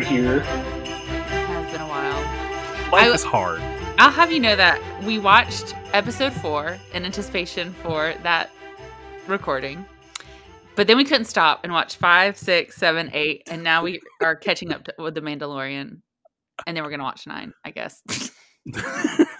[0.00, 0.36] gathered here.
[0.36, 2.20] It has been a while.
[2.92, 3.60] Life I- is hard.
[3.98, 8.50] I'll have you know that we watched episode four in anticipation for that
[9.26, 9.86] recording.
[10.74, 14.36] But then we couldn't stop and watch five, six, seven, eight, and now we are
[14.36, 16.02] catching up to, with The Mandalorian.
[16.66, 18.02] And then we're going to watch nine, I guess.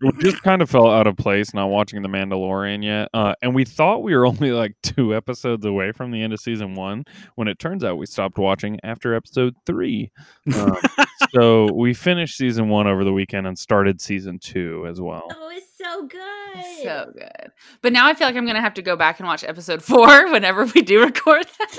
[0.00, 3.08] we just kind of felt out of place not watching The Mandalorian yet.
[3.12, 6.40] Uh, and we thought we were only like two episodes away from the end of
[6.40, 10.10] season one when it turns out we stopped watching after episode three.
[10.54, 10.76] Um,
[11.34, 15.28] so we finished season one over the weekend and started season two as well.
[15.30, 16.82] Oh, it's so good.
[16.82, 17.50] so good.
[17.82, 19.82] But now I feel like I'm going to have to go back and watch episode
[19.84, 21.76] four whenever we do record that.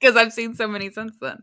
[0.00, 1.42] Because I've seen so many since then.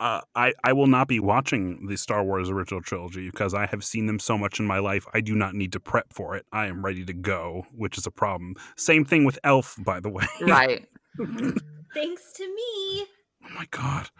[0.00, 3.84] Uh, I, I will not be watching the Star Wars original trilogy because I have
[3.84, 5.06] seen them so much in my life.
[5.14, 6.44] I do not need to prep for it.
[6.52, 8.54] I am ready to go, which is a problem.
[8.76, 10.26] Same thing with Elf, by the way.
[10.40, 10.86] Right.
[11.94, 13.06] Thanks to me.
[13.44, 14.10] oh my god.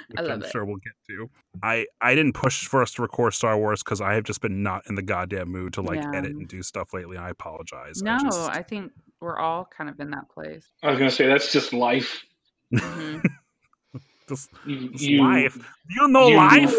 [0.08, 0.50] Which I love I'm it.
[0.50, 1.30] sure we'll get to.
[1.62, 4.62] I I didn't push for us to record Star Wars because I have just been
[4.62, 6.10] not in the goddamn mood to like Yeah.
[6.14, 7.16] edit and do stuff lately.
[7.18, 8.02] I apologize.
[8.02, 10.66] No, I just, I think we're all kind of in that place.
[10.82, 12.24] I was gonna say that's just life.
[12.72, 13.22] Mhm.
[14.28, 15.56] this, You, this you, life.
[15.90, 16.74] You know you- life.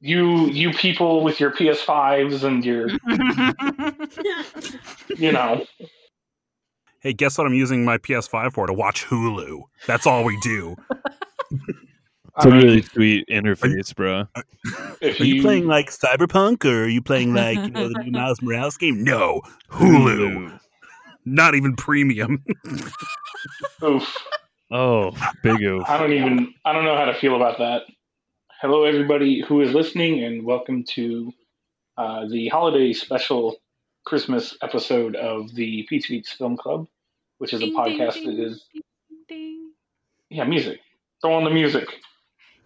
[0.00, 2.88] you you people with your PS5s and your
[5.16, 5.64] you know
[7.00, 8.66] Hey, guess what I'm using my PS5 for?
[8.66, 9.62] To watch Hulu.
[9.86, 10.74] That's all we do.
[11.52, 14.26] It's a really sweet interface, bro.
[15.00, 18.10] if Are you playing like Cyberpunk or are you playing like you know the new
[18.10, 19.04] Miles Morales game?
[19.04, 20.58] No, Hulu.
[21.24, 22.44] Not even premium.
[23.84, 24.16] oof.
[24.70, 25.12] Oh,
[25.42, 25.84] big oof.
[25.86, 27.82] I don't even I don't know how to feel about that.
[28.60, 31.32] Hello everybody who is listening and welcome to
[31.96, 33.56] uh, the holiday special
[34.04, 36.86] Christmas episode of the Peach Geeks Film Club,
[37.38, 38.82] which is a Ding, ding, podcast ding, that is ding,
[39.28, 39.70] ding.
[40.30, 40.80] yeah, music.
[41.22, 41.88] Throw on the music.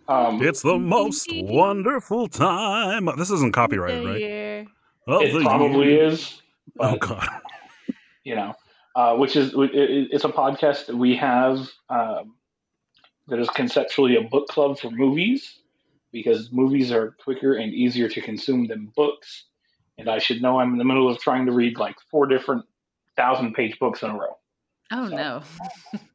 [0.09, 3.09] Um, It's the most wonderful time.
[3.17, 4.21] This isn't copyrighted, right?
[4.21, 4.67] year.
[5.07, 6.05] Oh, it probably year.
[6.07, 6.41] is.
[6.79, 7.29] Oh god.
[8.25, 8.55] you know,
[8.95, 12.35] uh, which is it- it- it's a podcast that we have um,
[13.29, 15.61] that is conceptually a book club for movies
[16.13, 19.45] because movies are quicker and easier to consume than books.
[19.99, 22.65] And I should know I'm in the middle of trying to read like four different
[23.17, 24.37] thousand page books in a row.
[24.91, 25.43] Oh So- no.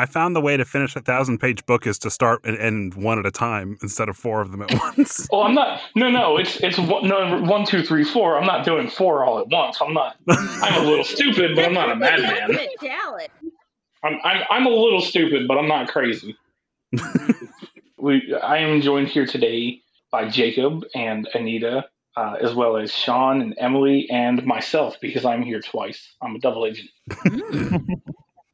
[0.00, 2.94] I found the way to finish a thousand page book is to start and end
[2.94, 5.28] one at a time instead of four of them at once.
[5.30, 5.82] Oh, I'm not.
[5.94, 6.38] No, no.
[6.38, 8.38] It's it's one, no one, two, three, four.
[8.38, 9.76] I'm not doing four all at once.
[9.78, 10.16] I'm not.
[10.26, 12.58] I'm a little stupid, but I'm not a madman.
[14.02, 16.34] I'm, I'm I'm a little stupid, but I'm not crazy.
[17.98, 21.84] we I am joined here today by Jacob and Anita,
[22.16, 26.14] uh, as well as Sean and Emily and myself because I'm here twice.
[26.22, 26.88] I'm a double agent.
[27.10, 28.00] Mm.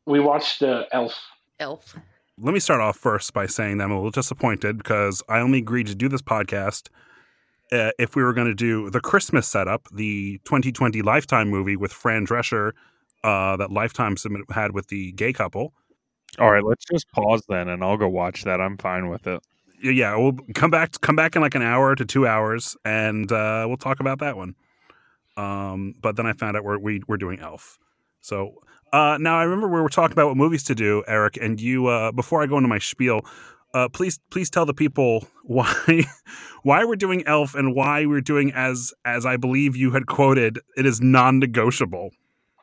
[0.07, 1.17] We watched uh, Elf.
[1.59, 1.97] Elf.
[2.39, 5.59] Let me start off first by saying that I'm a little disappointed because I only
[5.59, 6.89] agreed to do this podcast
[7.73, 11.93] uh, if we were going to do the Christmas setup, the 2020 Lifetime movie with
[11.93, 12.73] Fran Drescher
[13.25, 14.17] uh, that Lifetime
[14.51, 15.73] had with the gay couple.
[16.39, 18.61] All right, let's just pause then, and I'll go watch that.
[18.61, 19.41] I'm fine with it.
[19.83, 23.65] Yeah, we'll come back come back in like an hour to two hours, and uh,
[23.67, 24.55] we'll talk about that one.
[25.37, 27.79] Um, but then I found out we're we, we're doing Elf.
[28.21, 28.63] So
[28.93, 31.87] uh, now I remember we were talking about what movies to do, Eric, and you.
[31.87, 33.21] Uh, before I go into my spiel,
[33.75, 36.05] uh, please please tell the people why
[36.63, 40.59] why we're doing Elf and why we're doing as as I believe you had quoted.
[40.77, 42.11] It is non-negotiable.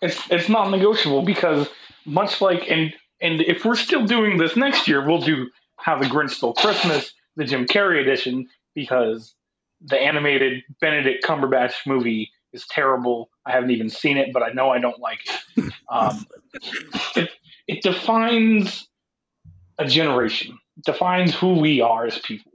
[0.02, 1.70] It's it's not negotiable because
[2.06, 6.06] much like and and if we're still doing this next year, we'll do How the
[6.06, 9.34] Grinch Stole Christmas, the Jim Carrey edition, because
[9.82, 13.30] the animated Benedict Cumberbatch movie is terrible.
[13.46, 15.74] I haven't even seen it, but I know I don't like it.
[15.90, 16.26] Um,
[17.16, 17.30] it,
[17.68, 18.88] it defines
[19.78, 22.52] a generation, it defines who we are as people.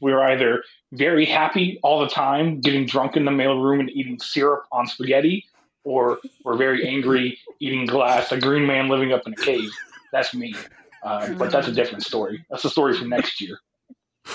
[0.00, 4.64] We're either very happy all the time, getting drunk in the mailroom and eating syrup
[4.72, 5.46] on spaghetti,
[5.84, 9.70] or we're very angry, eating glass, a green man living up in a cave.
[10.12, 10.54] That's me.
[11.02, 12.44] Uh, but that's a different story.
[12.50, 13.58] That's a story for next year.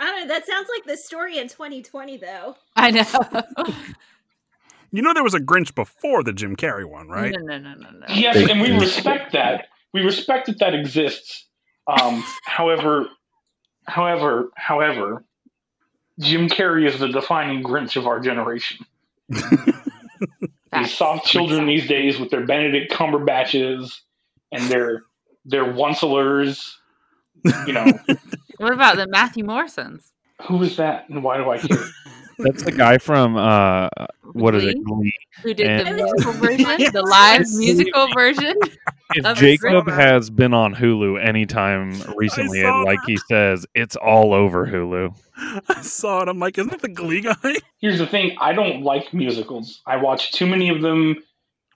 [0.00, 0.34] I don't know.
[0.34, 2.56] That sounds like the story in 2020, though.
[2.76, 3.04] I know.
[4.92, 7.32] You know there was a Grinch before the Jim Carrey one, right?
[7.36, 8.06] No, no, no, no, no.
[8.08, 9.68] Yes, and we respect that.
[9.92, 11.46] We respect that that exists.
[11.86, 13.06] Um, however,
[13.86, 15.24] however, however,
[16.18, 18.84] Jim Carrey is the defining Grinch of our generation.
[20.72, 23.92] These soft children these days with their Benedict Cumberbatches
[24.52, 25.02] and their
[25.44, 26.78] their once-lers.
[27.66, 27.86] You know,
[28.58, 30.12] What about the Matthew Morrisons?
[30.46, 31.78] who is that and why do I care?
[32.42, 33.88] That's the guy from uh,
[34.32, 34.82] what is it?
[34.84, 34.84] Glee?
[34.84, 35.12] Glee.
[35.42, 36.92] Who did the musical version?
[36.92, 38.54] The live musical version?
[39.14, 44.66] If Jacob has been on Hulu anytime recently, and like he says, it's all over
[44.66, 45.14] Hulu.
[45.68, 46.28] I saw it.
[46.28, 47.34] I'm like, isn't that the Glee guy?
[47.78, 49.80] Here's the thing: I don't like musicals.
[49.86, 51.16] I watch too many of them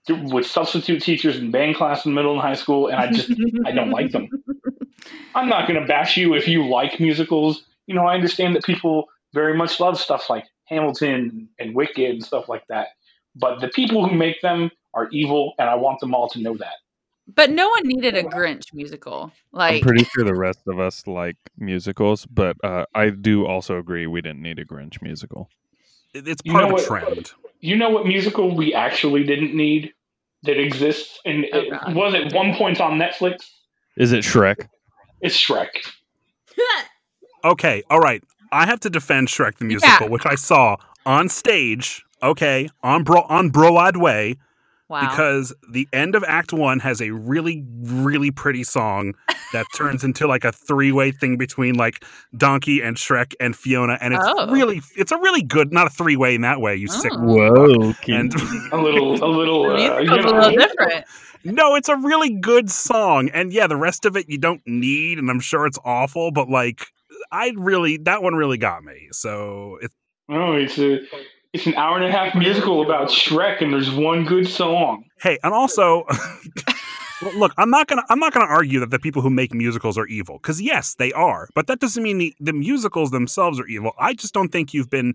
[0.09, 3.33] with substitute teachers in band class in middle and high school, and I just
[3.65, 4.29] I don't like them.
[5.35, 7.65] I'm not going to bash you if you like musicals.
[7.87, 12.25] You know, I understand that people very much love stuff like Hamilton and Wicked and
[12.25, 12.89] stuff like that.
[13.37, 16.57] But the people who make them are evil, and I want them all to know
[16.59, 16.75] that.
[17.27, 19.33] But no one needed a Grinch musical.
[19.51, 23.79] Like, I'm pretty sure the rest of us like musicals, but uh, I do also
[23.79, 25.49] agree we didn't need a Grinch musical.
[26.13, 27.33] It- It's You part know of a what- trend.
[27.61, 29.95] You know what musical we actually didn't need
[30.43, 33.49] that exists and Oh, it was at one point on Netflix?
[33.97, 34.69] Is it Shrek?
[35.23, 35.71] It's Shrek.
[37.45, 38.23] Okay, all right.
[38.55, 42.05] I have to defend Shrek the musical, which I saw on stage.
[42.23, 44.37] Okay, on Bro on Broadway
[44.89, 45.01] wow.
[45.11, 49.15] because the end of Act One has a really, really pretty song
[49.53, 52.05] that turns into like a three way thing between like
[52.37, 54.51] Donkey and Shrek and Fiona, and it's Oh.
[54.51, 56.75] really, it's a really good, not a three way in that way.
[56.77, 57.13] You sick.
[57.15, 57.19] Oh.
[57.21, 58.33] Whoa, And
[58.73, 59.71] A little, a little.
[59.71, 61.05] Uh, you musical's a little different.
[61.45, 65.19] no, it's a really good song, and yeah, the rest of it you don't need,
[65.19, 66.87] and I'm sure it's awful, but like.
[67.35, 69.09] I really that one really got me.
[69.13, 69.95] So it's
[70.29, 71.01] Oh, it's a
[71.53, 75.05] it's an hour and a half musical about Shrek, and there's one good song.
[75.21, 76.05] Hey, and also,
[77.37, 80.07] look, I'm not gonna I'm not gonna argue that the people who make musicals are
[80.07, 83.93] evil because yes, they are, but that doesn't mean the, the musicals themselves are evil.
[83.99, 85.15] I just don't think you've been.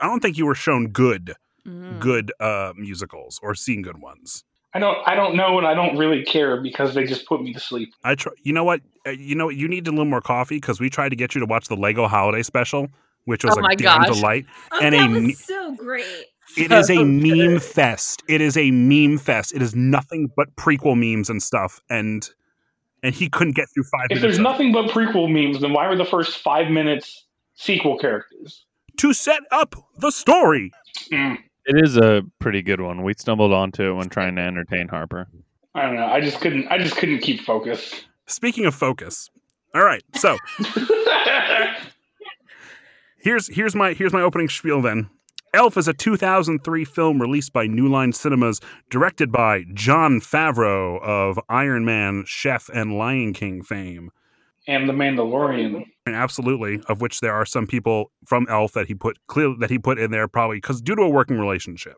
[0.00, 1.34] I don't think you were shown good
[1.66, 1.98] Mhm.
[1.98, 4.44] good uh, musicals or seen good ones.
[4.74, 7.52] I don't I don't know, and I don't really care because they just put me
[7.52, 7.94] to sleep.
[8.02, 8.32] I try.
[8.42, 8.80] You know what?
[9.06, 9.56] Uh, You know what?
[9.56, 11.76] you need a little more coffee because we tried to get you to watch the
[11.76, 12.88] Lego Holiday Special,
[13.24, 14.16] which was Oh a damn gosh.
[14.16, 14.46] delight.
[14.72, 16.04] Oh, And that a was so great.
[16.56, 18.22] It is a meme fest.
[18.28, 19.54] It is a meme fest.
[19.54, 21.80] It is nothing but prequel memes and stuff.
[21.88, 22.28] And
[23.02, 24.22] and he couldn't get through five If minutes.
[24.22, 24.42] there's of it.
[24.42, 28.64] nothing but prequel memes, then why were the first five minutes sequel characters?
[28.96, 30.70] to set up the story.
[31.12, 33.02] Mm, It is a pretty good one.
[33.02, 35.28] We stumbled onto it when trying to entertain Harper.
[35.74, 36.06] I don't know.
[36.06, 36.68] I just couldn't.
[36.68, 38.04] I just couldn't keep focus.
[38.26, 39.30] Speaking of focus.
[39.74, 40.02] All right.
[40.14, 40.36] So
[43.18, 45.10] here's here's my here's my opening spiel then.
[45.52, 51.38] Elf is a 2003 film released by New Line Cinemas, directed by Jon Favreau of
[51.48, 54.10] Iron Man, Chef, and Lion King fame.
[54.66, 55.84] And the Mandalorian.
[56.06, 59.70] And absolutely, of which there are some people from Elf that he put clear that
[59.70, 61.96] he put in there probably because due to a working relationship.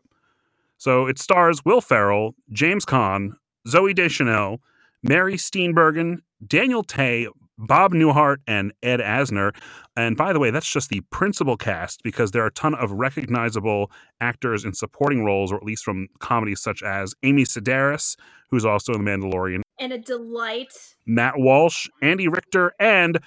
[0.77, 3.31] So it stars Will Ferrell, James Caan,
[3.67, 4.61] Zooey Deschanel,
[5.01, 9.55] Mary Steenburgen, Daniel Tay, Bob Newhart, and Ed Asner.
[9.95, 12.91] And by the way, that's just the principal cast because there are a ton of
[12.91, 18.15] recognizable actors in supporting roles, or at least from comedies such as Amy Sedaris,
[18.49, 20.95] who's also in The Mandalorian, And a delight.
[21.05, 23.19] Matt Walsh, Andy Richter, and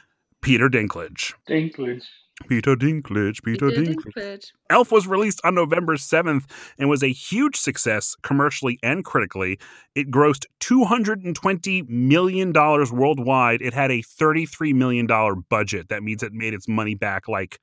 [0.43, 1.35] Peter Dinklage.
[1.49, 2.05] Dinklage.
[2.49, 4.13] Peter Dinklage, Peter Peter Dinklage.
[4.17, 4.53] Dinklage.
[4.71, 6.45] Elf was released on November 7th
[6.79, 9.59] and was a huge success commercially and critically.
[9.95, 13.63] It grossed $220 million worldwide.
[13.63, 15.07] It had a $33 million
[15.49, 15.89] budget.
[15.89, 17.61] That means it made its money back like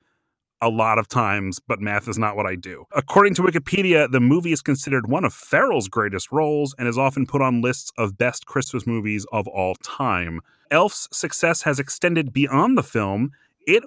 [0.60, 2.84] a lot of times, but math is not what I do.
[2.92, 7.26] According to Wikipedia, the movie is considered one of Ferrell's greatest roles and is often
[7.26, 10.40] put on lists of best Christmas movies of all time.
[10.70, 13.30] Elf's success has extended beyond the film.
[13.66, 13.84] It,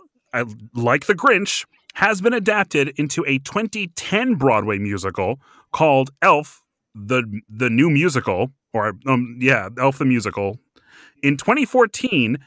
[0.73, 5.39] like The Grinch, has been adapted into a 2010 Broadway musical
[5.71, 6.61] called Elf,
[6.95, 10.59] the the new musical, or um, yeah, Elf the musical.
[11.21, 12.37] In 2014,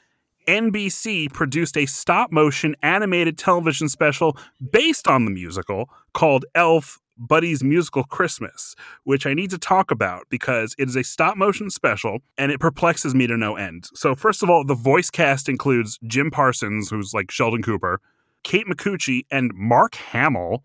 [0.46, 4.36] NBC produced a stop motion animated television special
[4.72, 10.26] based on the musical called Elf Buddy's Musical Christmas, which I need to talk about
[10.30, 13.88] because it is a stop motion special and it perplexes me to no end.
[13.94, 18.00] So, first of all, the voice cast includes Jim Parsons, who's like Sheldon Cooper,
[18.42, 20.64] Kate Micucci, and Mark Hamill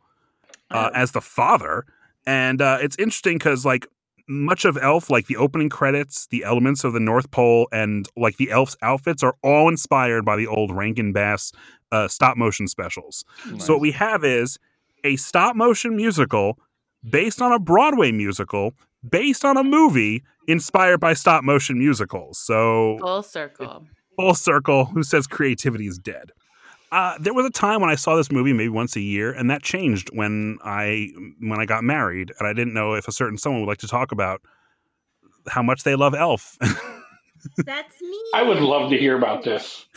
[0.71, 1.85] uh, as the father.
[2.25, 3.87] And uh, it's interesting because, like,
[4.27, 8.37] much of Elf, like the opening credits, the elements of the North Pole, and like
[8.37, 11.51] the elf's outfits are all inspired by the old Rankin Bass
[11.91, 13.25] uh, stop motion specials.
[13.57, 14.59] So what we have is
[15.03, 16.57] a stop motion musical
[17.09, 18.73] based on a Broadway musical
[19.09, 22.37] based on a movie inspired by stop motion musicals.
[22.37, 23.85] So Full circle.
[24.17, 24.85] full circle.
[24.85, 26.31] Who says creativity is dead?
[26.91, 29.49] Uh, there was a time when I saw this movie maybe once a year, and
[29.51, 33.37] that changed when I when I got married, and I didn't know if a certain
[33.37, 34.41] someone would like to talk about
[35.47, 36.57] how much they love Elf.
[37.57, 38.19] That's me.
[38.33, 39.85] I would love to hear about this.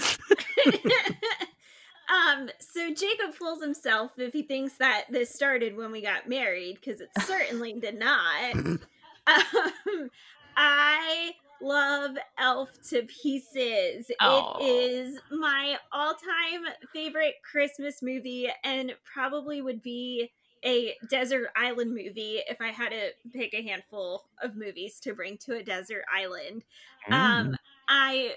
[2.13, 6.79] Um, so Jacob fools himself if he thinks that this started when we got married,
[6.83, 8.81] because it certainly did not.
[9.25, 10.11] Um,
[10.57, 14.11] I love Elf to pieces.
[14.21, 14.59] Aw.
[14.59, 20.33] It is my all-time favorite Christmas movie, and probably would be
[20.65, 25.37] a desert island movie if I had to pick a handful of movies to bring
[25.39, 26.65] to a desert island.
[27.09, 27.15] Mm.
[27.15, 27.57] Um,
[27.89, 28.35] I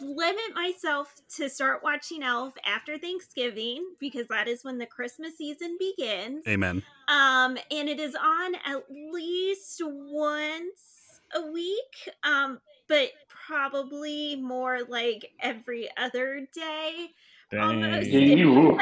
[0.00, 5.76] limit myself to start watching Elf after Thanksgiving because that is when the Christmas season
[5.78, 6.46] begins.
[6.46, 6.82] Amen.
[7.08, 15.32] Um, and it is on at least once a week, um, but probably more like
[15.40, 17.10] every other day.
[17.52, 18.10] almost.
[18.10, 18.38] Dang.
[18.38, 18.78] You.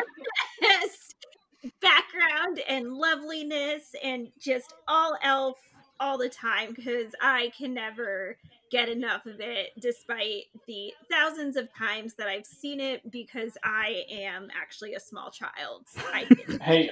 [1.81, 5.57] Background and loveliness and just all elf
[5.99, 8.37] all the time because I can never
[8.75, 14.03] get enough of it despite the thousands of times that I've seen it because I
[14.11, 15.87] am actually a small child.
[16.13, 16.27] I.
[16.61, 16.91] Hey,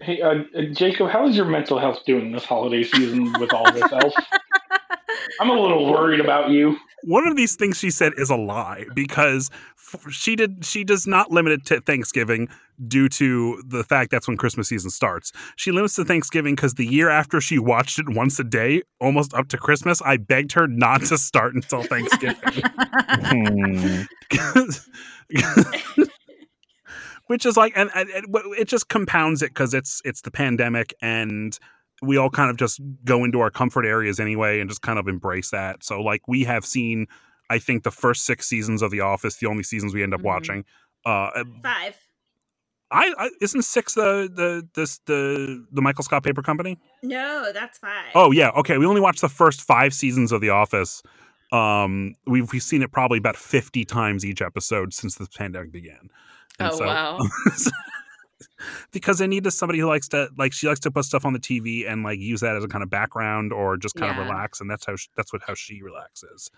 [0.00, 3.90] hey, uh, Jacob, how is your mental health doing this holiday season with all this
[3.92, 4.12] elf?
[5.40, 6.76] I'm a little worried about you.
[7.04, 11.06] One of these things she said is a lie because f- she did she does
[11.06, 12.48] not limit it to Thanksgiving
[12.86, 15.32] due to the fact that's when Christmas season starts.
[15.56, 19.34] She limits to Thanksgiving because the year after she watched it once a day, almost
[19.34, 22.62] up to Christmas, I begged her not to start until Thanksgiving.
[23.08, 24.02] Hmm.
[27.26, 28.26] which is like and, and and
[28.58, 31.58] it just compounds it because it's it's the pandemic and
[32.02, 35.06] we all kind of just go into our comfort areas anyway and just kind of
[35.08, 37.06] embrace that so like we have seen
[37.50, 40.20] i think the first six seasons of the office the only seasons we end up
[40.20, 40.24] Mhm.
[40.24, 40.64] watching
[41.06, 41.30] uh
[41.62, 41.96] Five.
[42.90, 47.78] I, I isn't six the the this the the michael scott paper company No, that's
[47.78, 48.10] five.
[48.14, 48.76] Oh yeah, okay.
[48.78, 51.02] We only watched the first five seasons of The Office.
[51.52, 56.08] Um, we've we've seen it probably about fifty times each episode since the pandemic began.
[56.58, 57.18] And oh so- wow.
[58.92, 61.38] because I needed somebody who likes to like she likes to put stuff on the
[61.40, 64.20] TV and like use that as a kind of background or just kind Yeah.
[64.22, 66.50] of relax, and that's how she, that's what how she relaxes.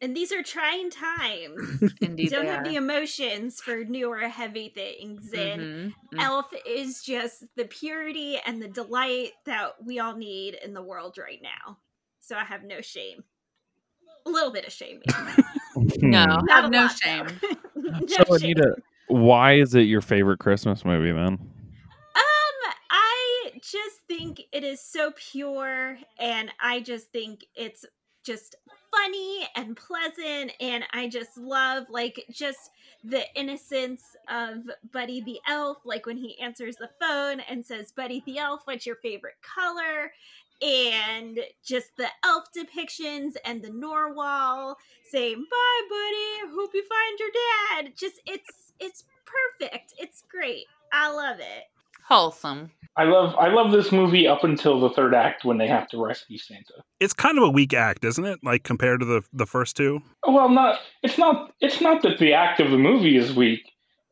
[0.00, 1.94] And these are trying times.
[2.02, 2.64] Indeed Don't have are.
[2.68, 5.32] the emotions for newer heavy things.
[5.32, 6.20] And Mhm, mhm.
[6.22, 11.16] Elf is just the purity and the delight that we all need in the world
[11.16, 11.78] right now.
[12.20, 13.22] So I have no shame.
[14.26, 15.00] A little bit of shame.
[15.98, 16.24] No.
[16.24, 17.26] Not have no lot, shame.
[17.74, 17.80] though.
[17.82, 18.52] no So shame.
[18.56, 18.76] Anita,
[19.08, 21.34] why is it your favorite Christmas movie then?
[21.34, 27.84] Um, I just think it is so pure, and I just think it's
[28.24, 28.56] just
[28.90, 32.70] funny and pleasant, and I just love like just
[33.02, 38.22] the innocence of Buddy the Elf, like when he answers the phone and says, "Buddy
[38.24, 40.12] the Elf, what's your favorite color?"
[40.62, 44.78] And just the elf depictions and the Narwhal
[45.10, 46.54] saying, "Bye, buddy.
[46.54, 47.30] Hope you find your
[47.82, 49.94] dad." Just it's it's perfect.
[49.98, 50.66] It's great.
[50.92, 51.64] I love it.
[52.04, 52.70] Wholesome.
[52.96, 56.04] I love I love this movie up until the third act when they have to
[56.04, 56.84] rescue Santa.
[57.00, 58.38] It's kind of a weak act, isn't it?
[58.42, 60.00] Like compared to the the first two.
[60.26, 63.62] Well, not it's not it's not that the act of the movie is weak.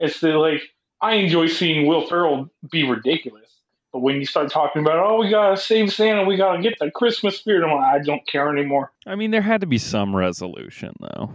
[0.00, 0.62] It's that like
[1.00, 3.49] I enjoy seeing Will Ferrell be ridiculous.
[3.92, 6.90] But when you start talking about oh we gotta save Santa, we gotta get the
[6.90, 8.90] Christmas spirit, I'm like, I don't care anymore.
[9.07, 11.31] I mean, there had to be some resolution though.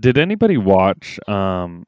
[0.00, 1.18] Did anybody watch?
[1.28, 1.84] Um,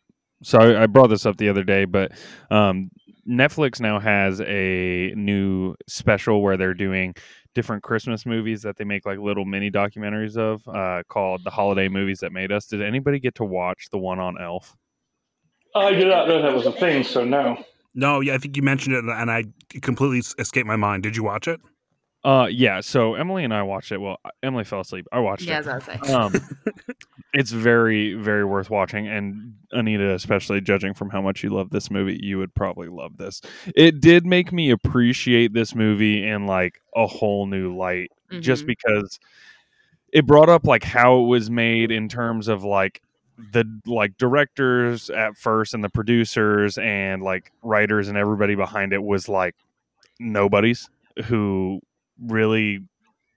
[0.46, 2.12] so I, I brought this up the other day, but
[2.52, 2.90] um,
[3.28, 7.16] Netflix now has a new special where they're doing
[7.52, 11.88] different Christmas movies that they make like little mini documentaries of, uh, called "The Holiday
[11.88, 14.76] Movies That Made Us." Did anybody get to watch the one on Elf?
[15.74, 17.56] I did not know that was a thing, so no.
[17.96, 19.46] No, yeah, I think you mentioned it, and I
[19.82, 21.02] completely escaped my mind.
[21.02, 21.60] Did you watch it?
[22.26, 22.80] Uh, yeah.
[22.80, 24.00] So Emily and I watched it.
[24.00, 25.06] Well, Emily fell asleep.
[25.12, 25.66] I watched Yeah, it.
[25.66, 26.10] was saying.
[26.12, 26.34] um,
[27.34, 29.06] it's very, very worth watching.
[29.06, 33.16] And Anita, especially judging from how much you love this movie, you would probably love
[33.16, 33.40] this.
[33.76, 38.66] It did make me appreciate this movie in like a whole new light, just Mhm.
[38.66, 39.20] because
[40.12, 43.02] it brought up like how it was made in terms of like
[43.52, 49.02] the like directors at first and the producers and like writers and everybody behind it
[49.02, 49.54] was like
[50.18, 50.88] nobodies
[51.26, 51.80] who
[52.20, 52.80] really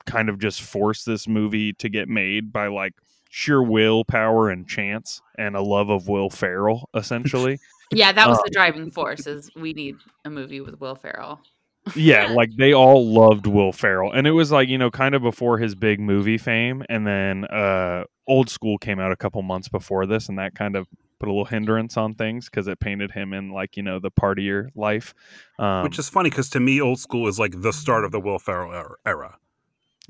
[0.05, 2.93] kind of just forced this movie to get made by like
[3.29, 7.59] sheer willpower and chance and a love of Will Ferrell, essentially.
[7.91, 9.27] yeah, that was um, the driving force.
[9.27, 9.95] Is we need
[10.25, 11.39] a movie with Will Ferrell.
[11.95, 15.21] yeah, like they all loved Will Ferrell, and it was like you know kind of
[15.21, 19.69] before his big movie fame, and then uh, Old School came out a couple months
[19.69, 20.87] before this, and that kind of
[21.19, 24.11] put a little hindrance on things because it painted him in like you know the
[24.11, 25.13] partier life,
[25.59, 28.19] um, Which is funny because to me, old school is like the start of the
[28.19, 29.37] Will Ferrell era- era.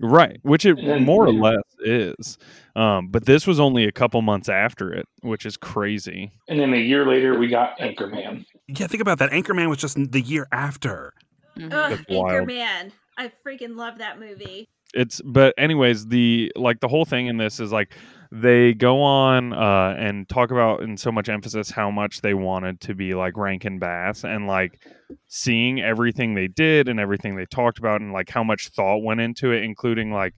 [0.01, 2.37] Right, which it more or less is.
[2.73, 6.31] Um, but this was only a couple months after it, which is crazy.
[6.47, 8.45] And then a year later, we got Anchorman.
[8.67, 9.31] Yeah, think about that.
[9.31, 11.13] Anchorman was just the year after.
[11.57, 11.73] Mhm.
[11.73, 12.91] Ugh, Anchorman.
[13.17, 14.69] I freaking love that movie.
[14.93, 17.93] It's but anyways, the like the whole thing in this is like
[18.31, 22.79] they go on uh and talk about in so much emphasis how much they wanted
[22.79, 24.79] to be like Rankin Bass and like
[25.27, 29.19] seeing everything they did and everything they talked about and like how much thought went
[29.19, 30.33] into it, including like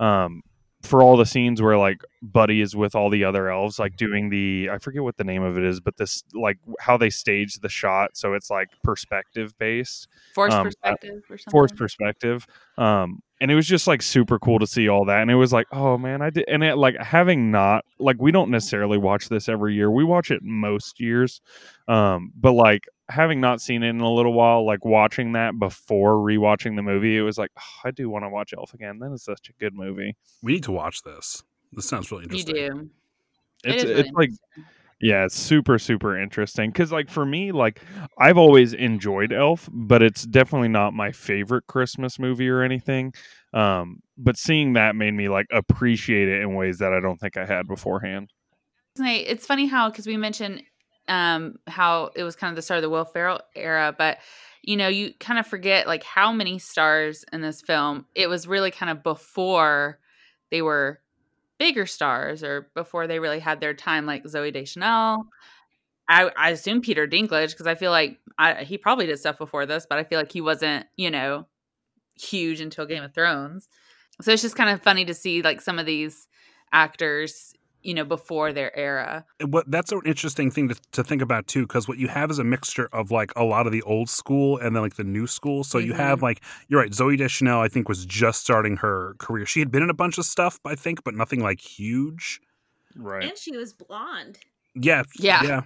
[0.00, 0.42] um
[0.82, 4.30] for all the scenes where like Buddy is with all the other elves, like doing
[4.30, 7.56] the I forget what the name of it is, but this like how they stage
[7.60, 11.50] the shot so it's like perspective based Forced um, perspective or something.
[11.50, 12.46] forced perspective
[12.78, 15.52] um and it was just like super cool to see all that and it was
[15.52, 19.28] like oh man i did and it like having not like we don't necessarily watch
[19.28, 21.40] this every year we watch it most years
[21.88, 26.14] um but like having not seen it in a little while like watching that before
[26.14, 29.12] rewatching the movie it was like oh, i do want to watch elf again that
[29.12, 31.42] is such a good movie We need to watch this.
[31.72, 32.56] This sounds really interesting.
[32.56, 32.90] You interesting.
[33.64, 33.68] do.
[33.68, 34.30] It it's is really it's like
[35.00, 37.80] yeah it's super super interesting because like for me like
[38.18, 43.12] i've always enjoyed elf but it's definitely not my favorite christmas movie or anything
[43.52, 47.36] um but seeing that made me like appreciate it in ways that i don't think
[47.36, 48.30] i had beforehand
[49.26, 50.62] It's funny how because we mentioned
[51.08, 54.18] um how it was kind of the start of the Will Ferrell era, but
[54.62, 58.06] you know you kind of forget like how many stars in this film.
[58.14, 59.98] It was really kind of before
[60.50, 61.00] they were
[61.58, 65.26] bigger stars or before they really had their time, like Zooey Deschanel.
[66.08, 69.64] I, I assume Peter Dinklage because I feel like I, he probably did stuff before
[69.64, 71.46] this, but I feel like he wasn't, you know,
[72.20, 73.68] huge until Game of Thrones.
[74.20, 76.28] So it's just kind of funny to see like some of these
[76.72, 77.54] actors,
[77.84, 79.24] you know, before their era.
[79.46, 82.38] what that's an interesting thing to, to think about too because what you have is
[82.38, 85.26] a mixture of like a lot of the old school and then like the new
[85.26, 85.62] school.
[85.62, 89.46] So you have like you're right zooey deschanel i think was just starting her career.
[89.46, 92.40] She had been in a bunch of stuff i think but nothing like huge.
[92.96, 93.24] Right.
[93.28, 94.38] And she was blonde.
[94.74, 95.42] yeah Yeah.
[95.44, 95.60] yeah.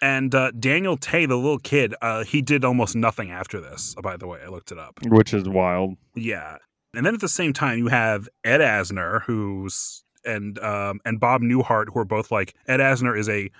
[0.00, 4.16] And uh, daniel tay the little kid uh, he did almost nothing after this by
[4.16, 5.00] the way i looked it up.
[5.04, 5.96] Which is wild.
[6.14, 6.58] Yeah.
[6.94, 11.40] And then at the same time you have ed asner who's and um and bob
[11.42, 13.50] newhart who are both like ed asner is a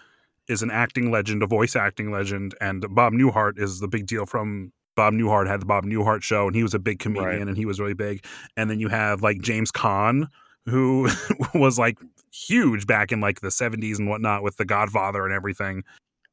[0.48, 4.26] is an acting legend a voice acting legend and bob newhart is the big deal
[4.26, 7.48] from bob newhart had the bob newhart show and he was a big comedian Right.
[7.48, 8.24] and he was really big
[8.57, 10.28] and then you have like james Caan,
[10.66, 11.09] who
[11.54, 11.98] was like
[12.33, 15.83] huge back in like the 70s and whatnot with the godfather and everything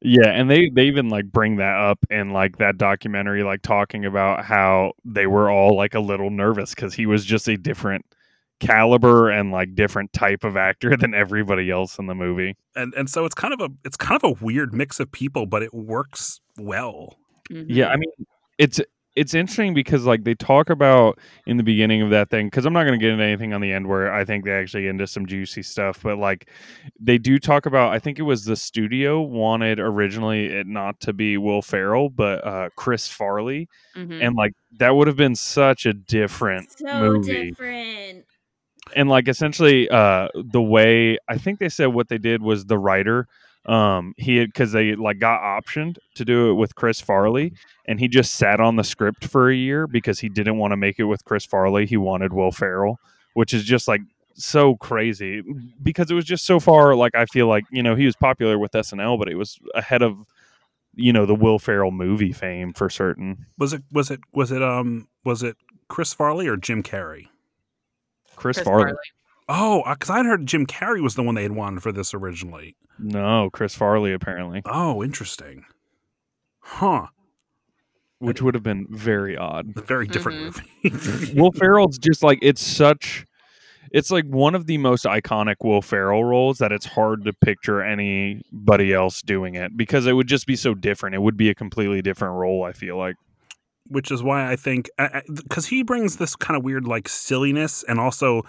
[0.02, 4.06] Yeah, and they they even like bring that up in like that documentary, like talking
[4.06, 8.06] about how they were all like a little nervous because he was just a different
[8.60, 12.56] caliber and like different type of actor than everybody else in the movie.
[12.76, 15.46] and and so it's kind of a it's kind of a weird mix of people
[15.46, 17.18] but it works well
[17.50, 18.10] Yeah, I mean,
[18.58, 18.80] it's
[19.16, 22.74] it's interesting because like they talk about in the beginning of that thing because I'm
[22.74, 24.90] not going to get into anything on the end where I think they actually get
[24.90, 26.50] into some juicy stuff, but like
[27.00, 27.94] they do talk about.
[27.94, 32.46] I think it was the studio wanted originally it not to be Will Ferrell, but
[32.46, 34.22] uh, Chris Farley, Mhm.
[34.22, 38.26] and like that would have been such a different So movie different.
[38.96, 42.78] And like essentially uh the way i think they said what they did was the
[42.78, 43.28] writer
[43.66, 47.54] um he had because they like got optioned to do it with chris farley
[47.88, 50.78] and he just sat on the script for a year because he didn't want to
[50.78, 51.86] make it with chris farley.
[51.86, 53.00] He wanted will ferrell
[53.34, 54.02] which is just like
[54.36, 55.42] so crazy
[55.82, 58.60] because it was just so far like i feel like you know he was popular
[58.60, 60.18] with snl but it was ahead of
[60.96, 63.46] you know the will ferrell movie fame for certain.
[63.58, 67.28] Was it was it was it um was it chris farley or jim carrey
[68.36, 68.84] chris, Chris farley.
[68.86, 68.98] Farley.
[69.48, 72.76] Oh, because I'd heard Jim Carrey was the one they had wanted for this originally.
[72.98, 75.66] no chris farley apparently Oh, interesting.
[76.60, 77.08] Huh.
[78.20, 80.88] which would have been very odd A very different mm-hmm.
[80.96, 81.40] movie.
[81.40, 83.26] Will Ferrell's just like it's such
[83.92, 87.82] it's like one of the most iconic Will Ferrell roles that it's hard to picture
[87.84, 91.16] anybody else doing it because it would just be so different.
[91.16, 93.16] It would be a completely different role, I feel like.
[93.88, 94.90] Which is why I think,
[95.28, 98.42] because he brings this kind of weird, like, silliness and also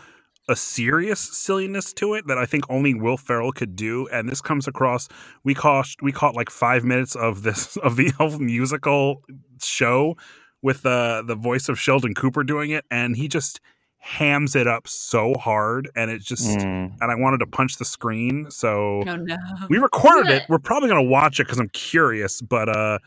[0.49, 4.07] a serious silliness to it that I think only Will Ferrell could do.
[4.13, 5.09] And this comes across.
[5.45, 9.23] We caught we caught like five minutes of this of the Elf musical
[9.63, 10.17] show
[10.63, 13.61] with the the voice of Sheldon Cooper doing it, and he just
[13.99, 16.93] hams it up so hard, and it just Mm.
[17.01, 18.47] and I wanted to punch the screen.
[18.51, 19.37] So Oh no.
[19.69, 20.45] we recorded it.
[20.49, 23.01] We're probably gonna watch it because I'm curious, but uh,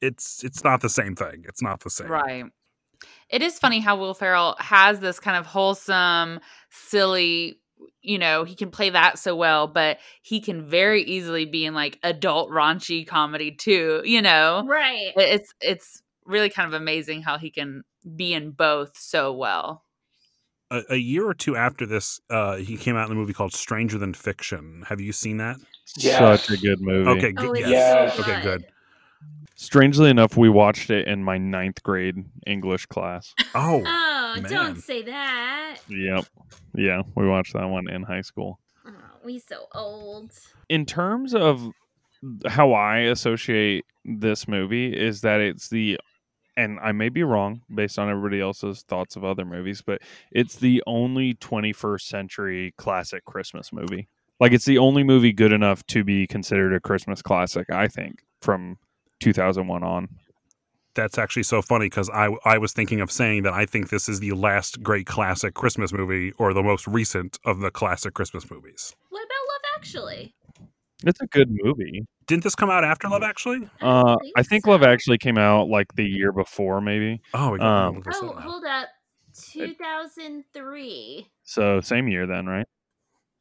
[0.00, 1.44] it's it's not the same thing.
[1.48, 2.08] It's not the same.
[2.08, 2.44] Right.
[3.30, 7.60] It is funny how Will Ferrell has this kind of wholesome, silly,
[8.02, 11.74] you know, he can play that so well, but he can very easily be in
[11.74, 14.64] like adult raunchy comedy too, you know.
[14.66, 15.12] Right.
[15.16, 17.82] It's it's really kind of amazing how he can
[18.16, 19.84] be in both so well.
[20.70, 23.52] a, a year or two after this, uh, he came out in a movie called
[23.52, 24.84] Stranger Than Fiction.
[24.88, 25.56] Have you seen that?
[25.96, 26.18] Yes.
[26.18, 27.10] Such a good movie.
[27.10, 27.60] Okay, Oh, good.
[27.68, 28.16] Yes.
[28.16, 28.64] so Okay, good.
[29.54, 33.34] Strangely enough, we watched it in my ninth grade English class.
[33.54, 33.82] Oh,
[34.28, 34.50] Oh, Man.
[34.50, 35.78] don't say that.
[35.88, 36.26] Yep.
[36.74, 38.60] Yeah, we watched that one in high school.
[38.86, 38.92] Oh,
[39.24, 40.32] we so old.
[40.68, 41.66] in terms of
[42.46, 45.98] how I associate this movie is that it's the
[46.56, 50.02] and I may be wrong based on everybody else's thoughts of other movies, but
[50.32, 54.08] it's the only 21st century classic Christmas movie.
[54.40, 58.24] Like it's the only movie good enough to be considered a Christmas classic, I think,
[58.42, 58.76] from
[59.20, 60.08] 2001 on.
[60.94, 64.08] that's actually so funny because I I was thinking of saying that I think this
[64.08, 68.50] is the last great classic Christmas movie or the most recent of the classic Christmas
[68.50, 68.96] movies.
[69.10, 70.34] What about Love Actually?
[71.04, 72.04] It's a good movie.
[72.26, 73.68] Didn't this come out after Love Actually?
[73.80, 74.72] Uh, believe I think so.
[74.72, 77.20] Love actually came out like the year before, maybe.
[77.34, 78.88] Oh, we Um, Oh, hold up.
[79.52, 81.28] 2003.
[81.44, 82.66] So same year then, right?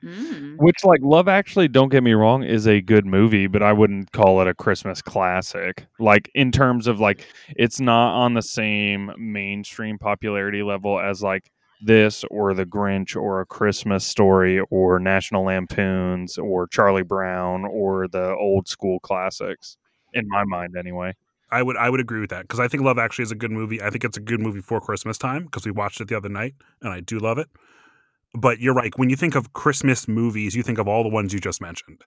[0.08, 0.58] Mm.
[0.58, 4.12] Which, like, Love Actually, don't get me wrong, is a good movie, but I wouldn't
[4.12, 5.86] call it a Christmas classic.
[6.00, 7.26] Like, in terms of, like,
[7.58, 13.41] it's not on the same mainstream popularity level as, like, this or The Grinch or
[13.41, 19.78] A Christmas Story or National Lampoons or Charlie Brown or the old school classics,
[20.13, 21.13] in my mind, anyway.
[21.52, 23.52] I would I would agree with that because I think Love Actually is a good
[23.52, 23.82] movie.
[23.82, 26.28] I think it's a good movie for Christmas time because we watched it the other
[26.30, 27.48] night and I do love it.
[28.34, 28.92] But you're right.
[28.98, 32.04] When you think of Christmas movies, you think of all the ones you just mentioned,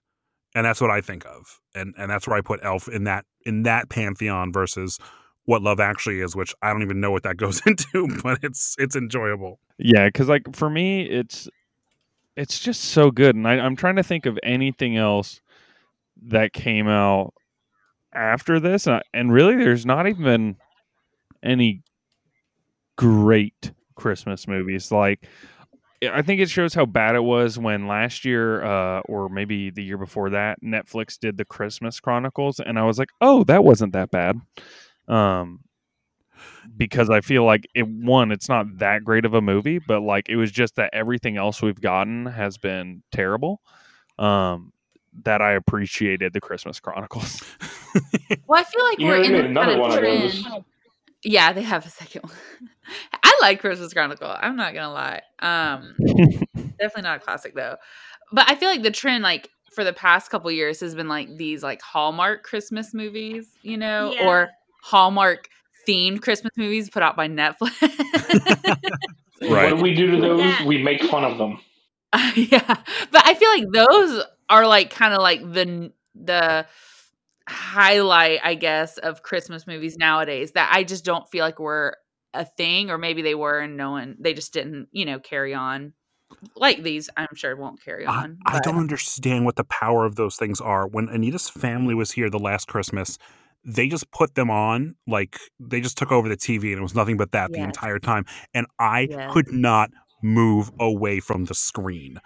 [0.55, 3.25] and that's what I think of, and and that's where I put Elf in that
[3.45, 4.99] in that pantheon versus
[5.45, 8.75] what Love Actually is, which I don't even know what that goes into, but it's
[8.77, 9.59] it's enjoyable.
[9.77, 11.49] Yeah, because, like, for me, it's
[12.35, 13.35] it's just so good.
[13.35, 15.41] And I, I'm trying to think of anything else
[16.23, 17.33] that came out
[18.13, 20.57] after this, and, I, and really, there's not even
[21.43, 21.81] any
[22.97, 24.91] great Christmas movies.
[24.91, 25.27] Like,
[26.03, 29.83] I think it shows how bad it was when last year, uh, or maybe the
[29.83, 33.93] year before that, Netflix did the Christmas Chronicles, and I was like, oh, that wasn't
[33.93, 34.37] that bad.
[35.07, 35.59] Um,
[36.75, 40.27] because I feel like it one, it's not that great of a movie, but like
[40.29, 43.61] it was just that everything else we've gotten has been terrible.
[44.17, 44.73] Um,
[45.23, 47.43] that I appreciated the Christmas Chronicles.
[48.47, 50.21] Well, I feel like we're know, in they another kind of one of trend.
[50.21, 50.45] those.
[51.23, 52.33] Yeah, they have a second one.
[53.41, 54.27] I like Christmas Chronicle.
[54.39, 55.21] I'm not gonna lie.
[55.39, 55.95] Um,
[56.79, 57.77] definitely not a classic though.
[58.31, 61.37] But I feel like the trend, like for the past couple years, has been like
[61.37, 64.27] these like Hallmark Christmas movies, you know, Yeah.
[64.27, 64.49] or
[64.83, 65.47] Hallmark
[65.87, 67.71] themed Christmas movies put out by Netflix.
[67.81, 68.77] Right.
[69.41, 70.39] What do we do to those?
[70.39, 70.65] Yeah.
[70.65, 71.59] We make fun of them.
[72.35, 72.75] yeah,
[73.11, 76.67] but I feel like those are like kind of like the the
[77.47, 80.51] highlight, I guess, of Christmas movies nowadays.
[80.51, 81.97] That I just don't feel like were
[82.33, 85.53] a thing, or maybe they were, and no one they just didn't, you know, carry
[85.53, 85.93] on.
[86.55, 88.37] Like these, I'm sure won't carry on.
[88.45, 90.87] I but- don't understand what the power of those things are.
[90.87, 93.17] When Anita's family was here the last Christmas,
[93.65, 96.95] they just put them on, like they just took over the TV and it was
[96.95, 98.25] nothing but that the entire time.
[98.53, 99.31] And I Yes.
[99.33, 99.91] could not
[100.23, 102.17] move away from the screen.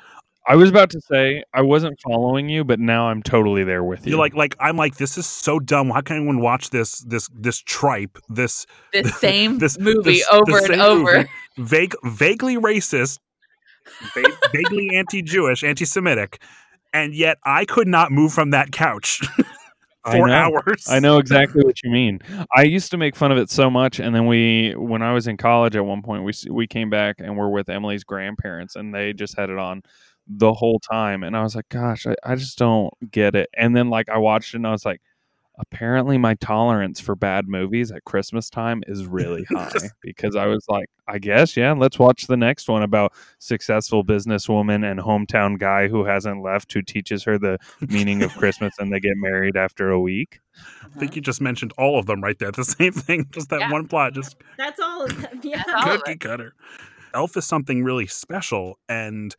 [0.47, 4.05] I was about to say I wasn't following you, but now I'm totally there with
[4.05, 4.11] you.
[4.11, 5.89] You're like, like I'm like, this is so dumb.
[5.89, 10.35] Why can't anyone watch this this this tripe, this the same this- movie this- the
[10.35, 11.17] over and over.
[11.17, 13.19] movie, vague, vaguely racist,
[14.13, 16.39] va- vaguely anti-Jewish, anti-Semitic,
[16.93, 19.21] and yet I could not move from that couch
[20.03, 20.33] I for know.
[20.33, 20.85] hours.
[20.87, 22.19] I know exactly what you mean.
[22.55, 25.25] I used to make fun of it so much, and then we, when I was
[25.27, 28.93] in college, at one point we we came back and we're with Emily's grandparents, and
[28.93, 29.81] they just had it on
[30.27, 33.75] the whole time, and I was like, "Gosh, I, I just don't get it." And
[33.75, 35.01] then like I watched it, and I was like,
[35.59, 39.69] "Apparently, my tolerance for bad movies at Christmas time is really high."
[40.01, 44.89] because I was like, "I guess, yeah, let's watch the next one about successful businesswoman
[44.89, 48.99] and hometown guy who hasn't left, who teaches her the meaning of Christmas, and they
[48.99, 50.39] get married after a week."
[50.83, 51.15] I think uh-huh.
[51.15, 52.51] you just mentioned all of them right there.
[52.51, 53.71] The same thing, just that Yeah.
[53.71, 55.41] one plot, just That's all of them.
[55.43, 55.57] Yeah.
[55.67, 56.53] That's all of cookie cutter.
[57.13, 59.35] Elf is something really special, and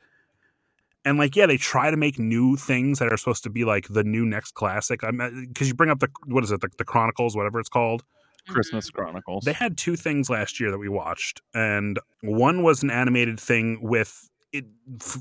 [1.06, 3.86] and like yeah, they try to make new things that are supposed to be like
[3.88, 5.02] the new next classic.
[5.04, 7.70] I'm uh, because you bring up the what is it the, the Chronicles, whatever it's
[7.70, 8.04] called.
[8.48, 9.02] Christmas mm-hmm.
[9.02, 9.44] Chronicles.
[9.44, 13.78] They had two things last year that we watched, and one was an animated thing
[13.80, 14.66] with it
[15.00, 15.18] f-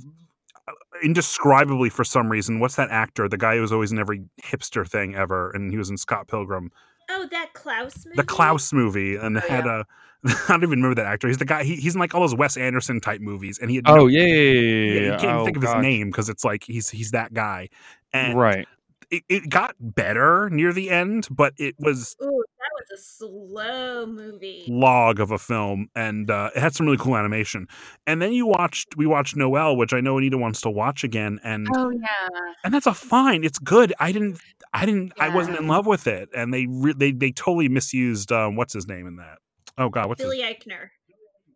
[1.04, 2.60] indescribably for some reason.
[2.60, 3.30] What's that actor?
[3.30, 6.28] The guy who was always in every hipster thing ever, and he was in Scott
[6.28, 6.72] Pilgrim,
[7.10, 8.16] Oh, that Klaus movie.
[8.16, 9.86] the Klaus movie, and it Oh, had a.
[10.26, 11.28] I don't even remember that actor.
[11.28, 11.64] He's the guy.
[11.64, 14.08] He, he's in like all those Wes Anderson type movies, and he had oh no-
[14.08, 15.18] yeah, yeah, yeah, yeah, yeah, you yeah.
[15.18, 17.70] can't even Oh, think of his name because it's like he's he's that guy.
[18.14, 18.68] And Right.
[19.12, 22.26] it, it got better near the end, but it was Ooh,
[22.58, 24.66] that was a slow movie.
[24.68, 27.68] log of a film, and uh, it had some really cool animation.
[28.08, 31.40] And then you watched we watched Noelle, which I know Anita wants to watch again,
[31.44, 32.30] and Oh yeah.
[32.64, 33.44] and that's a fine.
[33.44, 33.94] It's good.
[34.00, 34.40] I didn't.
[34.74, 35.14] I didn't.
[35.20, 38.74] I wasn't in love with it, and they re- they they totally misused um, what's
[38.74, 39.38] his name in that.
[39.78, 40.56] Oh God, what's Billy his?
[40.56, 40.90] Eichner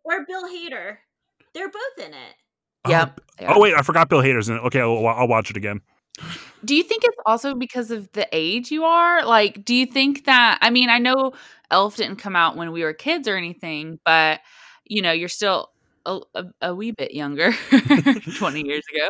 [0.04, 0.96] or Bill Hader.
[1.54, 2.34] They're both in it.
[2.84, 3.20] Oh, Yep.
[3.48, 4.60] Oh, wait, I forgot Bill Hader's in it.
[4.60, 5.80] Okay, I'll, I'll watch it again.
[6.64, 9.24] Do you think it's also because of the age you are?
[9.24, 10.58] Like, do you think that?
[10.60, 11.32] I mean, I know
[11.70, 14.40] Elf didn't come out when we were kids or anything, but
[14.84, 15.70] you know, you're still
[16.04, 17.52] a, a, a wee bit younger,
[18.36, 19.08] twenty years ago.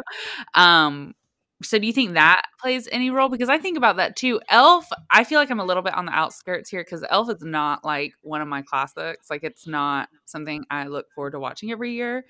[0.54, 1.14] Um,
[1.62, 3.28] so do you think that plays any role?
[3.28, 4.40] Because I think about that too.
[4.48, 7.42] Elf, I feel like I'm a little bit on the outskirts here because Elf is
[7.42, 9.28] not like one of my classics.
[9.28, 12.24] Like, it's not something I look forward to watching every year.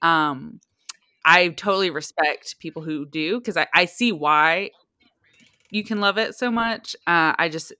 [0.00, 0.60] Um,
[1.24, 4.70] I totally respect people who do because I, I see why
[5.70, 6.96] you can love it so much.
[7.06, 7.72] Uh, I just,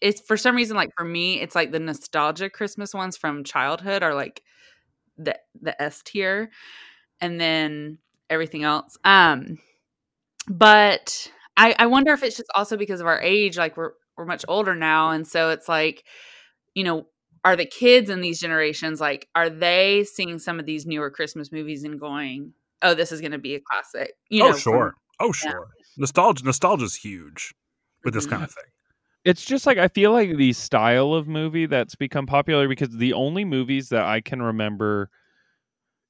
[0.00, 4.02] it's for some reason, like for me, it's like the nostalgia Christmas ones from childhood
[4.02, 4.42] are like
[5.16, 6.50] the the S tier,
[7.20, 7.98] and then
[8.30, 8.96] everything else.
[9.04, 9.58] Um,
[10.50, 14.24] but I, I wonder if it's just also because of our age, like we're we're
[14.24, 16.04] much older now, and so it's like,
[16.74, 17.06] you know,
[17.44, 21.52] are the kids in these generations like are they seeing some of these newer Christmas
[21.52, 24.12] movies and going, oh, this is going to be a classic?
[24.28, 24.94] You oh know, from- sure.
[25.20, 25.68] Oh sure.
[25.96, 26.44] Nostalgia.
[26.44, 27.54] Nostalgia's huge
[28.04, 28.30] with this Mhm.
[28.30, 28.64] kind of thing.
[29.24, 33.12] it's just like I feel like the style of movie that's become popular because the
[33.12, 35.10] only movies that I can remember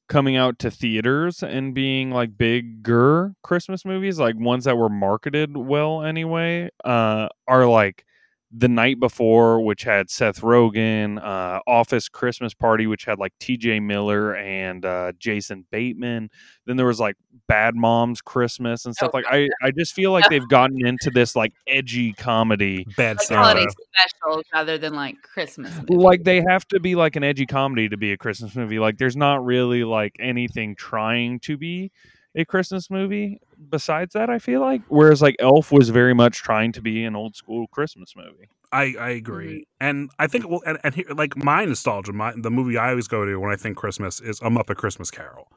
[0.09, 5.57] coming out to theaters and being like bigger Christmas movies, like ones that were marketed
[5.57, 8.05] well anyway, uh, are like
[8.51, 13.81] the night before, which had Seth Rogen, uh, Office Christmas Party, which had like T.J.
[13.81, 16.31] Miller and uh, Jason Bateman.
[16.65, 19.27] Then there was like Bad Moms Christmas and stuff Oh, like.
[19.29, 23.43] I I just feel like they've gotten into this like edgy comedy Bad like Santa.
[23.43, 25.75] holiday specials rather than like Christmas.
[25.77, 25.91] movies.
[25.91, 28.79] like they have to be like an edgy comedy to be a Christmas movie.
[28.79, 31.91] Like there's not really like anything trying to be
[32.35, 34.83] a Christmas movie besides that, I feel like.
[34.89, 38.49] Whereas like Elf was very much trying to be an old school Christmas movie.
[38.71, 42.51] I, I agree, and I think well, and, and here, like my nostalgia, my the
[42.51, 45.49] movie I always go to when I think Christmas is Muppet Christmas Carol.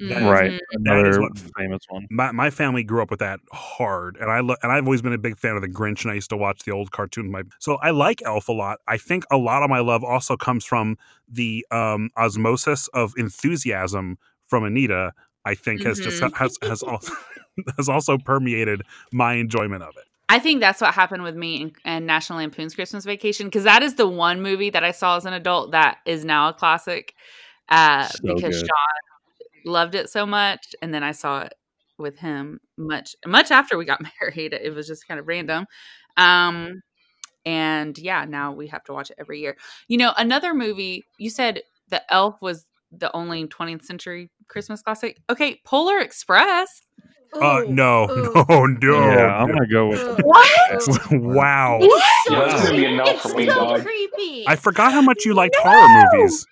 [0.00, 0.60] That is- Right.
[0.84, 2.06] That is Another what- famous one.
[2.10, 5.12] My my family grew up with that hard, and I lo- and I've always been
[5.12, 7.30] a big fan of the Grinch, and I used to watch the old cartoons.
[7.30, 8.78] My so I like Elf a lot.
[8.88, 10.96] I think a lot of my love also comes from
[11.28, 15.12] the um, osmosis of enthusiasm from Anita.
[15.44, 16.36] I think has just Mhm.
[16.36, 17.12] has has also
[17.76, 20.04] has also permeated my enjoyment of it.
[20.28, 23.82] I think that's what happened with me and, and National Lampoon's Christmas Vacation because that
[23.82, 27.14] is the one movie that I saw as an adult that is now a classic
[27.68, 28.66] uh, So because good.
[28.66, 29.00] Sean
[29.64, 31.54] loved it so much, and then I saw it
[31.98, 34.52] with him much much after we got married.
[34.52, 35.66] It was just kind of random.
[36.16, 36.82] Um,
[37.46, 39.56] and yeah, now we have to watch it every year.
[39.88, 45.18] You know, another movie you said the Elf was the only 20th century Christmas classic.
[45.30, 46.82] Okay, Polar Express.
[47.40, 49.10] Uh, no, ooh, no, no.
[49.12, 50.88] yeah, I'm gonna go with ooh, What?
[51.12, 51.78] wow.
[51.80, 53.82] It's so Yeah, that's gonna be a no it's so dog.
[53.82, 54.44] creepy.
[54.48, 56.44] I forgot how much you liked horror movies.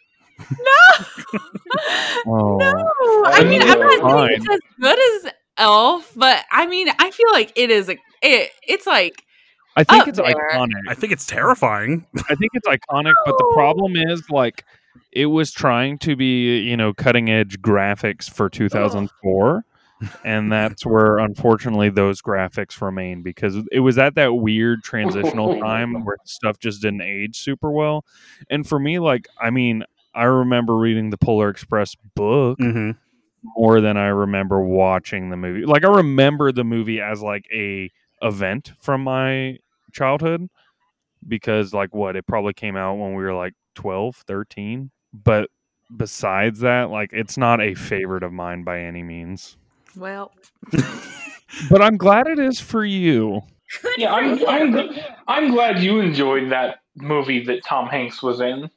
[2.27, 2.57] Oh.
[2.61, 7.11] No, I mean I'm not saying it's as good as Elf, but I mean I
[7.11, 8.51] feel like it is a it.
[8.63, 9.25] It's like
[9.77, 10.27] I think it's there.
[10.27, 10.81] iconic.
[10.89, 12.07] I think it's terrifying.
[12.31, 14.65] I think it's iconic, but the problem is like
[15.19, 19.65] it was trying to be, you know, cutting edge graphics for 2004.
[20.25, 26.05] and that's where unfortunately those graphics remain because it was at that weird transitional time
[26.05, 28.05] where stuff just didn't age super well.
[28.49, 29.83] And for me, like, I mean,
[30.15, 32.93] I remember reading the Polar Express book Mm-hmm.
[33.57, 35.67] more than I remember watching the movie.
[35.67, 37.91] Like I remember the movie as like a
[38.23, 39.59] event from my
[39.93, 40.49] childhood
[41.27, 45.49] because like what it probably came out when we were like 12, 13, but
[45.97, 49.57] besides that like it's not a favorite of mine by any means.
[49.97, 50.33] well,
[51.71, 53.41] But I'm glad it is for you.
[53.97, 54.47] Yeah, I'm.
[54.47, 54.91] I'm
[55.27, 58.71] I'm glad you enjoyed that movie that Tom Hanks was in.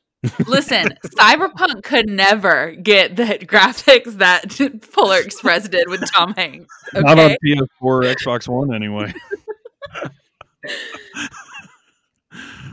[0.48, 4.58] listen, Cyberpunk could never get the graphics that
[4.94, 6.74] Polar Express did with Tom Hanks.
[6.94, 9.13] Not on PS4 or Xbox One anyway.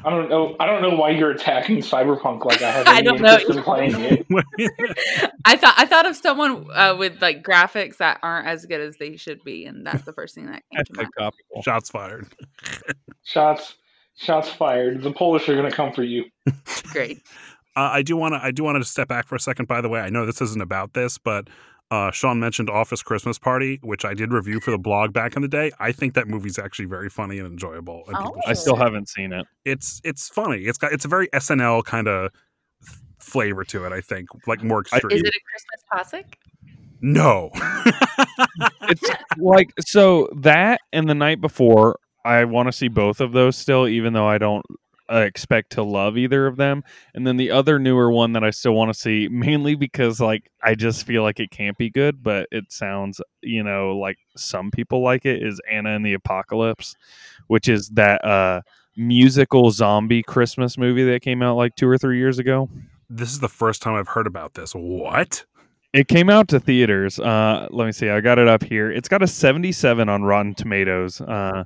[0.04, 0.56] I don't know.
[0.60, 3.34] I don't know why you're attacking Cyberpunk like I have any I don't know.
[3.34, 4.26] interest in playing it.
[5.44, 8.96] I thought I thought of someone uh, with like graphics that aren't as good as
[8.98, 11.08] they should be, and that's the first thing that came to mind.
[11.18, 11.62] topical.
[11.62, 12.26] Shots fired.
[13.24, 13.74] Shots,
[14.16, 15.02] shots fired.
[15.02, 16.24] The Polish are gonna come for you.
[16.92, 17.18] Great.
[17.76, 18.40] Uh, I do want to.
[18.42, 19.66] I do want to step back for a second.
[19.68, 21.48] By the way, I know this isn't about this, but
[21.90, 25.42] Uh, Sean mentioned Office Christmas Party, which I did review for the blog back in
[25.42, 25.70] the day.
[25.78, 28.04] I think that movie's actually very funny and enjoyable.
[28.08, 28.36] And Oh.
[28.46, 29.46] I still haven't seen it.
[29.64, 30.64] It's it's funny.
[30.64, 32.30] It's got it's a very SNL kind of
[33.20, 33.92] flavor to it.
[33.92, 35.12] I think like more I- extreme.
[35.18, 36.38] Is it a Christmas classic?
[37.00, 37.50] no.
[38.90, 39.02] It's
[39.36, 41.98] like so that and the night before.
[42.24, 44.64] I want to see both of those still, even though I don't
[45.10, 46.84] uh, expect to love either of them.
[47.14, 50.50] And then the other newer one that I still want to see, mainly because like
[50.62, 54.70] I just feel like it can't be good, but it sounds, you know, like some
[54.70, 55.42] people like it.
[55.42, 56.94] Is Anna and the Apocalypse,
[57.46, 58.62] which is that uh
[58.96, 62.68] musical zombie Christmas movie that came out like two or three years ago.
[63.08, 64.72] this is the first time I've heard about this.
[64.72, 65.44] What?
[65.94, 67.18] It came out to theaters.
[67.18, 68.10] Uh, let me see.
[68.10, 68.90] I got it up here.
[68.90, 71.20] It's got a 77 on Rotten Tomatoes.
[71.20, 71.64] Uh,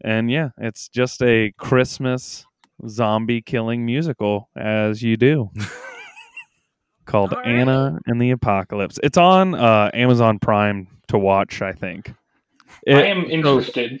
[0.00, 2.45] and yeah, it's just a Christmas
[2.88, 5.50] zombie killing musical, as you do,
[7.06, 7.48] called All right.
[7.48, 8.98] Anna and the Apocalypse.
[9.02, 12.12] It's on uh, Amazon Prime to watch, I think.
[12.86, 14.00] It- I am interested.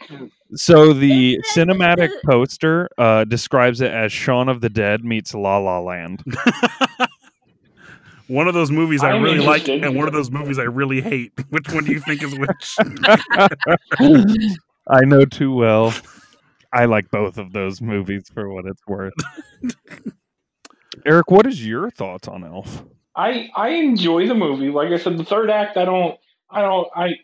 [0.54, 5.78] so the cinematic poster uh, describes it as Shaun of the Dead meets La La
[5.80, 6.22] Land.
[8.28, 11.00] one of those movies I I'm really like, and one of those movies I really
[11.00, 11.32] hate.
[11.50, 12.76] Which one do you think is which?
[14.88, 15.92] I know too well.
[16.72, 19.14] I like both of those movies for what it's worth.
[21.06, 22.84] Eric, what is your thoughts on Elf?
[23.14, 24.68] I I enjoy the movie.
[24.68, 26.18] Like I said, the third act, I don't,
[26.50, 27.14] I don't, I,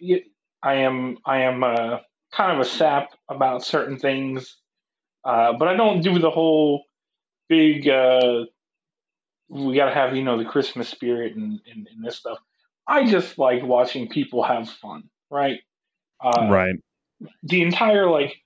[0.63, 1.99] I am, I am uh,
[2.33, 4.57] kind of a sap about certain things,
[5.25, 6.85] uh, but I don't do the whole
[7.49, 7.89] big.
[7.89, 8.47] Uh,
[9.49, 12.39] we got to have you know the Christmas spirit and, and, and this stuff.
[12.87, 15.61] I just like watching people have fun, right?
[16.21, 16.75] Uh, right.
[17.43, 18.37] the entire like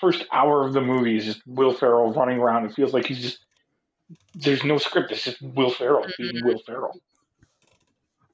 [0.00, 2.66] first hour of the movie is just Will Ferrell running around.
[2.66, 3.38] It feels like he's just
[4.34, 5.12] there's no script.
[5.12, 6.46] It's just Will Ferrell being mm-hmm.
[6.46, 7.00] Will Ferrell.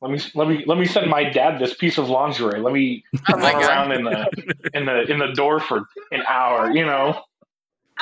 [0.00, 2.60] Let me let me let me send my dad this piece of lingerie.
[2.60, 4.26] Let me Oh run around in the
[4.72, 6.70] in the in the door for an hour.
[6.70, 7.22] You know,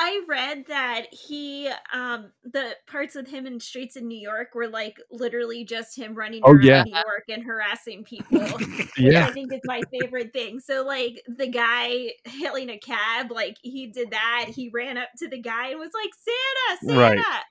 [0.01, 4.69] I read that he, um, the parts with him in streets in New York were
[4.69, 6.83] like literally just him running Oh, around yeah.
[6.83, 8.39] New York and harassing people.
[8.97, 9.27] Yeah.
[9.27, 10.59] I think it's my favorite thing.
[10.61, 14.45] So like the guy hailing a cab, like he did that.
[14.49, 17.43] He ran up to the guy and was like, "Santa, Santa, Right.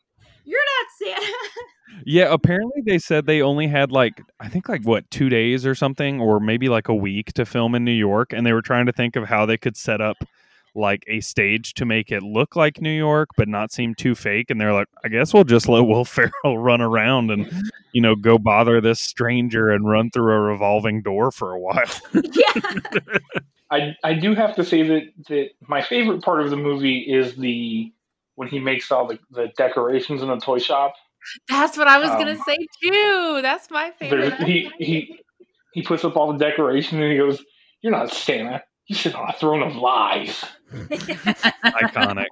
[0.44, 1.32] you're not Santa."
[2.04, 5.74] Yeah, apparently they said they only had like I think like what, 2 days or
[5.74, 8.86] something or maybe like a week to film in New York and they were trying
[8.86, 10.16] to think of how they could set up
[10.78, 14.50] like a stage to make it look like New York but not seem too fake
[14.50, 17.50] and they're like I guess we'll just let Will Ferrell run around and
[17.92, 21.84] you know go bother this stranger and run through a revolving door for a while.
[22.14, 23.18] yeah,
[23.70, 27.36] I I do have to say that that my favorite part of the movie is
[27.36, 27.92] the
[28.36, 30.94] when he makes all the, the decorations in the toy shop.
[31.48, 33.40] That's what I was gonna Um, say too.
[33.42, 34.34] That's my favorite.
[34.42, 35.18] he he
[35.72, 37.44] he puts up all the decorations and he goes,
[37.82, 38.62] "You're not Santa.
[38.88, 42.26] You should on a throne of lies." Iconic.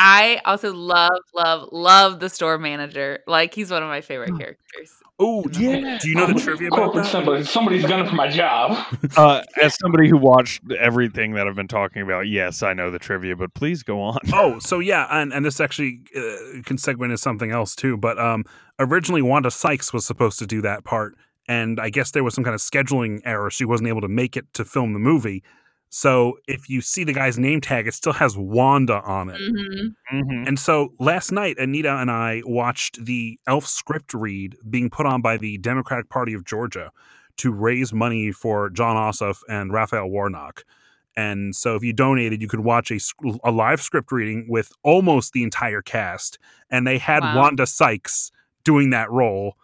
[0.00, 3.18] I also love, love, love the store manager.
[3.26, 4.92] Like he's one of my favorite characters.
[5.18, 5.98] Oh, Yeah.
[6.00, 7.10] Do you know the Um, trivia about corporate that?
[7.10, 8.78] somebody, somebody's gunning for my job.
[9.16, 13.00] Uh, as somebody who watched everything that I've been talking about, yes, I know the
[13.00, 14.18] trivia, but please go on.
[14.32, 17.96] Oh, so yeah, and, and this actually uh, can segue into something else too.
[17.96, 18.44] But um,
[18.78, 21.16] originally, Wanda Sykes was supposed to do that part,
[21.48, 23.50] and I guess there was some kind of scheduling error.
[23.50, 25.42] She wasn't able to make it to film the movie.
[25.90, 29.38] So if you see the guy's name tag, it still has Wanda on it.
[29.40, 30.46] hmm Mhm.
[30.48, 35.20] And so last night, Anita and I watched the Elf script read being put on
[35.22, 36.90] by the Democratic Party of Georgia
[37.38, 40.64] to raise money for Jon Ossoff and Raphael Warnock.
[41.16, 42.98] And so if you donated, you could watch a,
[43.44, 46.38] a live script reading with almost the entire cast.
[46.70, 47.36] And they had Wow.
[47.36, 48.30] Wanda Sykes
[48.64, 49.56] doing that role.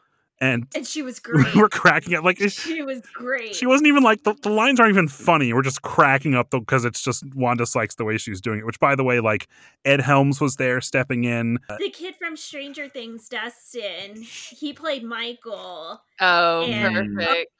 [0.45, 1.37] And and she was great.
[1.37, 1.55] we great.
[1.57, 2.25] were cracking up.
[2.25, 3.55] Like, she was great.
[3.55, 5.53] she wasn't even like the, the lines aren't even funny.
[5.53, 8.67] We're just cracking up because it's just Wanda Sykes the way she was doing it.
[8.67, 9.49] Which, by the way, like
[9.85, 11.59] Ed Helms was there stepping in.
[11.69, 16.03] Uh, the kid from Stranger Things, Dustin, he played Michael.
[16.21, 17.15] Oh, And- mm.
[17.17, 17.51] perfect.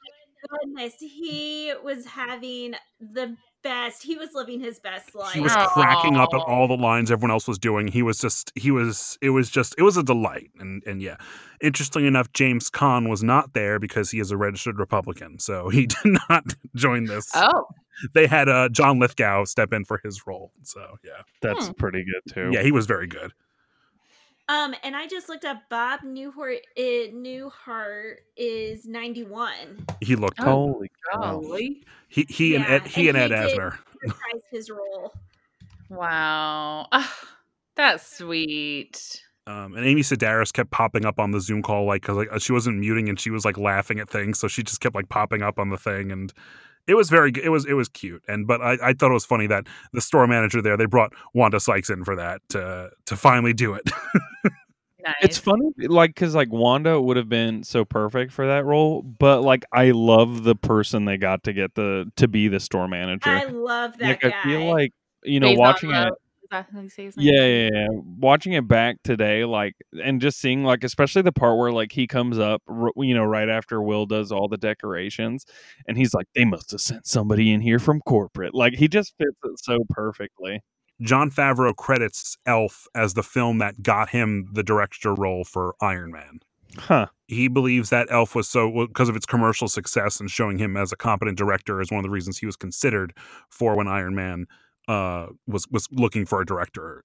[0.51, 3.35] Oh goodness, he was having the
[3.65, 4.03] best.
[4.03, 5.33] He was living his best life.
[5.33, 7.87] He was cracking up at all the lines everyone else was doing.
[7.89, 10.51] He was just he was it was just it was a delight.
[10.59, 11.17] And and yeah.
[11.61, 15.39] Interestingly enough, James Caan was not there because he is a registered Republican.
[15.39, 16.43] So he did not
[16.75, 17.29] join this.
[17.35, 17.65] Oh,
[18.13, 20.51] They had uh, John Lithgow step in for his role.
[20.63, 21.21] So yeah.
[21.41, 21.73] That's Hmm.
[21.73, 22.49] pretty good too.
[22.53, 23.33] Yeah, he was very good.
[24.47, 26.57] Um, and I just looked up Bob Newhart.
[26.75, 29.85] It, Newhart is ninety one.
[30.01, 30.43] He looked Oh.
[30.73, 31.83] Holy golly.
[32.09, 33.77] he he and Ed he and and Ed he did- Asner.
[34.05, 35.13] Reprised his role.
[35.89, 36.87] Wow.
[36.91, 37.13] Ah,
[37.75, 39.21] that's sweet.
[39.47, 42.51] Um, and Amy Sedaris kept popping up on the Zoom call, like because like she
[42.53, 45.41] wasn't muting and she was like laughing at things, so she just kept like popping
[45.41, 46.31] up on the thing, and
[46.87, 48.23] it was very it was it was cute.
[48.27, 51.13] And but I, I thought it was funny that the store manager there they brought
[51.33, 53.89] Wanda Sykes in for that to to finally do it.
[55.05, 55.13] Nice.
[55.21, 59.41] It's funny, like, because like Wanda would have been so perfect for that role, but
[59.41, 63.29] like I love the person they got to get the to be the store manager.
[63.29, 64.33] I love that like guy.
[64.35, 66.07] I feel like you know Faizon watching Love.
[66.07, 66.13] it.
[66.13, 67.27] Is that how you say his name?
[67.27, 67.87] Yeah, yeah, yeah.
[68.19, 72.07] Watching it back today, like, and just seeing, like, especially the part where, like, he
[72.07, 75.45] comes up, r- you know, right after Will does all the decorations,
[75.87, 78.53] and he's like, they must have sent somebody in here from corporate.
[78.53, 80.61] Like, he just fits it so perfectly.
[81.01, 86.11] Jon Favreau credits Elf as the film that got him the director role for Iron
[86.11, 86.39] Man.
[86.77, 87.07] Huh.
[87.27, 90.91] He believes that Elf was so because of its commercial success and showing him as
[90.91, 93.13] a competent director is one of the reasons he was considered
[93.49, 94.45] for when Iron Man
[94.87, 97.03] uh, was was looking for a director.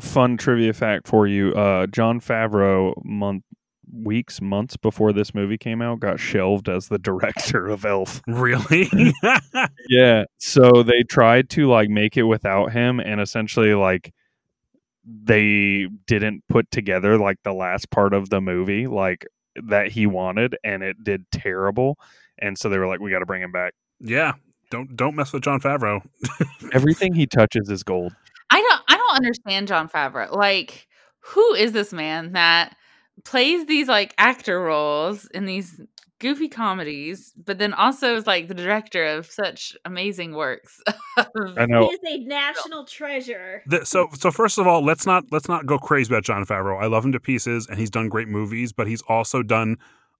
[0.00, 3.44] Fun trivia fact for you: uh, Jon Favreau, month,
[3.92, 8.22] weeks, months before this movie came out, got shelved as the director of Elf.
[8.26, 8.90] Really?
[9.88, 10.24] Yeah.
[10.38, 14.12] So they tried to like make it without him and essentially like
[15.04, 20.56] they didn't put together like the last part of the movie like that he wanted
[20.64, 21.98] and it did terrible.
[22.38, 23.74] And so they were like, we got to bring him back.
[24.00, 24.32] yeah.
[24.74, 26.00] Don't don't mess with Jon Favreau.
[26.72, 28.12] Everything he touches is gold.
[28.50, 30.34] I don't I don't understand Jon Favreau.
[30.34, 30.88] Like,
[31.20, 32.74] who is this man that
[33.24, 35.80] plays these like actor roles in these
[36.18, 40.80] goofy comedies, but then also is like the director of such amazing works?
[41.16, 41.86] I know.
[41.86, 43.62] He is a national treasure.
[43.68, 46.82] The- so so first of all, let's not let's not go crazy about Jon Favreau.
[46.82, 49.76] I love him to pieces, and he's done great movies, but he's also done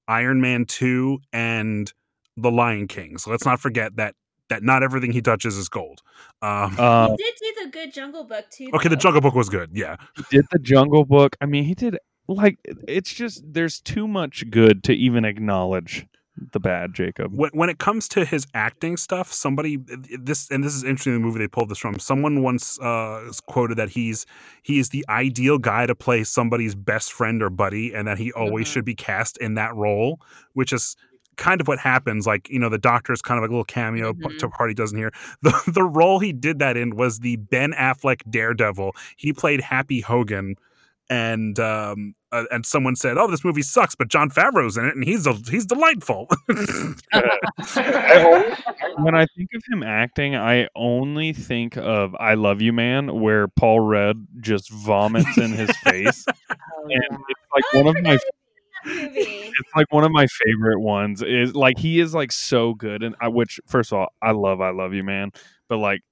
[0.07, 1.92] Iron Man two and
[2.36, 3.18] The Lion King.
[3.18, 4.14] So let's not forget that
[4.51, 6.03] that not everything he touches is gold.
[6.42, 8.68] Um, Uh, he did do the good Jungle Book too.
[8.74, 8.97] okay, the.
[8.97, 9.70] Jungle Book was good.
[9.72, 11.36] Yeah, he did the Jungle Book.
[11.40, 16.07] I mean, he did like it's just there's too much good to even acknowledge
[16.53, 17.30] the bad, Jacob.
[17.32, 19.78] when, when it comes to his acting stuff, somebody
[20.18, 21.12] this and this is interesting.
[21.14, 21.99] The movie they pulled this from.
[22.01, 24.26] Someone once uh, quoted that he's
[24.62, 28.32] he is the ideal guy to play somebody's best friend or buddy, and that he
[28.32, 28.72] always Mhm.
[28.72, 30.20] should be cast in that role,
[30.55, 30.97] which is
[31.37, 32.26] kind of what happens.
[32.26, 34.39] Like you know, the Doctor is kind of like a little cameo Mhm.
[34.39, 35.12] to a part doesn't hear.
[35.43, 38.95] The the role he did that in was the Ben Affleck Daredevil.
[39.16, 40.57] He played Happy Hogan.
[41.11, 44.95] And um uh, and someone said, "Oh, this movie sucks, but Jon Favreau's in it,
[44.97, 46.28] and he's he's delightful."
[48.99, 53.49] when I think of him acting, I only think of "I Love You, Man," where
[53.49, 58.03] Paul Rudd just vomits in his face, Oh, and it's like Oh, I one of
[58.03, 58.43] my forgot about that
[58.85, 59.20] movie.
[59.20, 61.22] it's like one of my favorite ones.
[61.22, 64.61] Is like he is like so good, and I which first of all, I love
[64.61, 65.30] "I Love You, Man,"
[65.68, 66.03] but like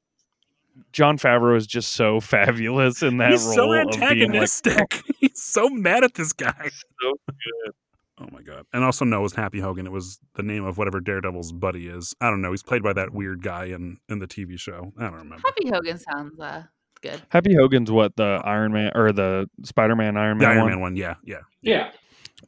[0.92, 5.02] Jon Favreau is just so fabulous in that He's role so of being like antagonistic.
[5.18, 6.70] He's so mad at this guy.
[7.00, 7.74] so good.
[8.18, 8.66] Oh my god!
[8.72, 9.86] And also, no, it was Happy Hogan.
[9.86, 12.14] It was the name of whatever Daredevil's buddy is.
[12.20, 12.52] I don't know.
[12.52, 14.92] He's played by that weird guy in in the TV show.
[14.98, 15.42] I don't remember.
[15.44, 16.64] Happy Hogan sounds uh
[17.00, 17.20] good.
[17.30, 20.70] Happy Hogan's what the Iron Man or the Spider Man Iron The Man Iron one.
[20.70, 20.96] Man one.
[20.96, 21.40] Yeah, yeah.
[21.62, 21.90] Yeah.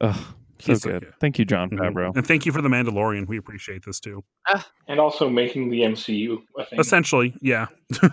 [0.01, 0.15] Ugh,
[0.59, 1.03] so He's so good.
[1.03, 1.13] good.
[1.19, 1.69] Thank you, Jon.
[1.69, 2.09] Favreau.
[2.09, 2.17] Mm-hmm.
[2.17, 3.27] And thank you for the Mandalorian.
[3.27, 4.23] We appreciate this too.
[4.47, 6.79] Ah, and also making the MCU a thing.
[6.79, 7.67] Essentially, yeah.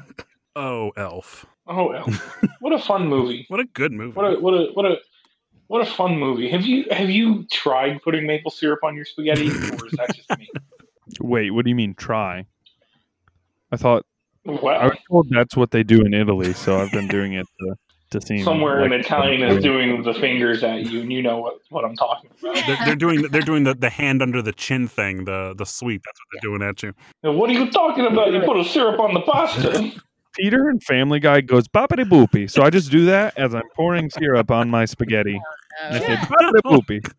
[0.57, 1.47] oh, Elf!
[1.67, 2.43] Oh, Elf.
[2.61, 3.47] what a fun movie.
[3.49, 4.13] What a good movie.
[4.13, 4.97] What a what a what a
[5.69, 6.51] what a fun movie.
[6.51, 10.39] Have you have you tried putting maple syrup on your spaghetti, or is that just
[10.39, 10.49] me?
[11.21, 12.47] Wait, what do you mean try?
[13.71, 14.05] I thought
[14.47, 17.75] I was told that's what they do in Italy, so I've been doing it to,
[18.13, 21.39] to seem somewhere like an Italian is doing the fingers at you, and you know
[21.39, 22.65] what, what I'm talking about.
[22.67, 26.03] they're, they're doing they're doing the, the hand under the chin thing, the the sweep.
[26.05, 26.93] That's what they're doing at you.
[27.23, 28.33] Now, what are you talking about?
[28.33, 29.93] You put a syrup on the pasta.
[30.35, 34.09] Peter and Family Guy goes boppity boopy, so I just do that as I'm pouring
[34.09, 35.39] syrup on my spaghetti.
[35.39, 37.13] Oh, and I No, say boppity boopy.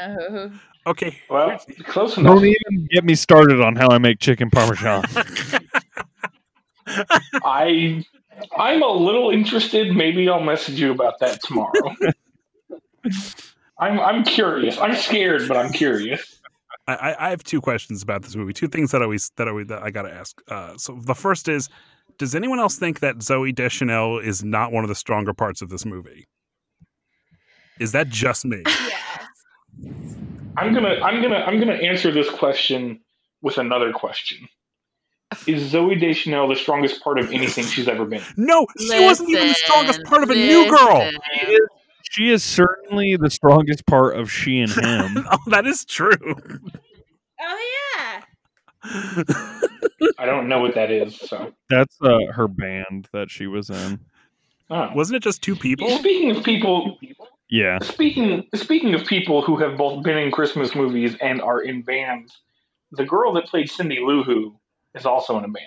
[0.00, 0.52] Oh, no.
[0.86, 1.18] Okay.
[1.28, 2.36] Well, close enough.
[2.36, 5.02] Don't even get me started on how I make chicken parmesan.
[7.44, 8.04] I
[8.56, 9.94] I'm a little interested.
[9.94, 11.94] Maybe I'll message you about that tomorrow.
[13.78, 14.78] I'm I'm curious.
[14.78, 16.40] I'm scared, but I'm curious.
[16.86, 18.52] I, I I have two questions about this movie.
[18.52, 20.40] Two things that I always that I always, that I gotta ask.
[20.48, 21.68] Uh, so the first is,
[22.18, 25.68] does anyone else think that Zooey Deschanel is not one of the stronger parts of
[25.68, 26.26] this movie?
[27.78, 28.62] Is that just me?
[29.80, 30.16] Yes.
[30.56, 33.00] I'm gonna I'm gonna I'm gonna answer this question
[33.42, 34.48] with another question.
[35.46, 38.22] Is Zooey Deschanel the strongest part of anything she's ever been?
[38.36, 41.10] No, she wasn't even the strongest part of a new girl.
[42.10, 45.26] she is certainly the strongest part of she and him.
[45.30, 46.16] oh, that is true.
[47.40, 48.22] Oh yeah.
[50.18, 51.16] I don't know what that is.
[51.18, 54.00] So That's uh, her band that she was in.
[54.70, 54.90] Oh.
[54.94, 55.90] Wasn't it just two people?
[55.98, 56.98] Speaking of people,
[57.50, 57.78] Yeah.
[57.82, 62.34] speaking speaking of people who have both been in Christmas movies and are in bands,
[62.92, 64.57] the girl that played Cindy Lou Who
[64.94, 65.66] is also in a band.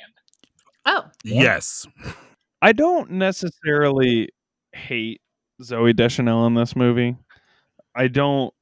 [0.86, 1.86] Oh, Yes.
[2.62, 4.30] I don't necessarily
[4.74, 5.22] hate
[5.62, 7.16] Zooey Deschanel in this movie.
[7.96, 8.54] I don't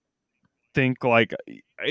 [0.75, 1.33] think like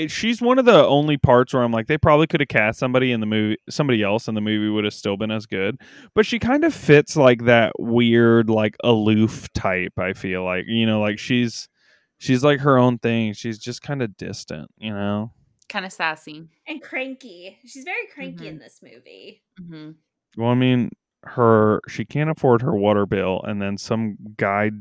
[0.07, 3.11] she's one of the only parts where I'm like they probably could have cast somebody
[3.11, 5.79] in the movie somebody else and the movie would have still been as good.
[6.15, 10.65] But she kind of fits like that weird like aloof type, I feel like.
[10.67, 11.69] You know, like she's
[12.17, 13.33] she's like her own thing.
[13.33, 15.31] She's just kind of distant, you know.
[15.69, 16.47] Kind of sassy.
[16.67, 17.57] and cranky.
[17.65, 18.49] She's very cranky Mhm.
[18.49, 19.41] in this movie.
[19.57, 19.91] hmm
[20.37, 20.89] Well, I mean,
[21.23, 24.71] her she can't afford her water bill, and then some guy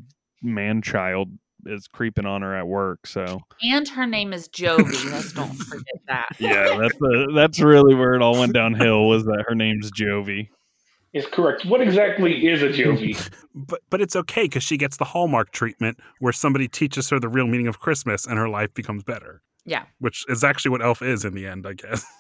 [0.43, 1.31] man child
[1.67, 3.07] is creeping on her at work.
[3.07, 5.11] So And her name is Jovi.
[5.13, 6.29] Let's don't forget that.
[6.41, 9.09] yeah, that's the that's really where it all went downhill.
[9.09, 10.49] Was that her name's Jovi?
[11.15, 11.65] Is correct.
[11.65, 13.17] What exactly is a Jovi?
[13.55, 17.29] But but it's okay because she gets the Hallmark treatment where somebody teaches her the
[17.29, 19.43] real meaning of Christmas and her life becomes better.
[19.65, 19.85] Yeah.
[19.99, 22.05] Which is actually what Elf is in the end, I guess.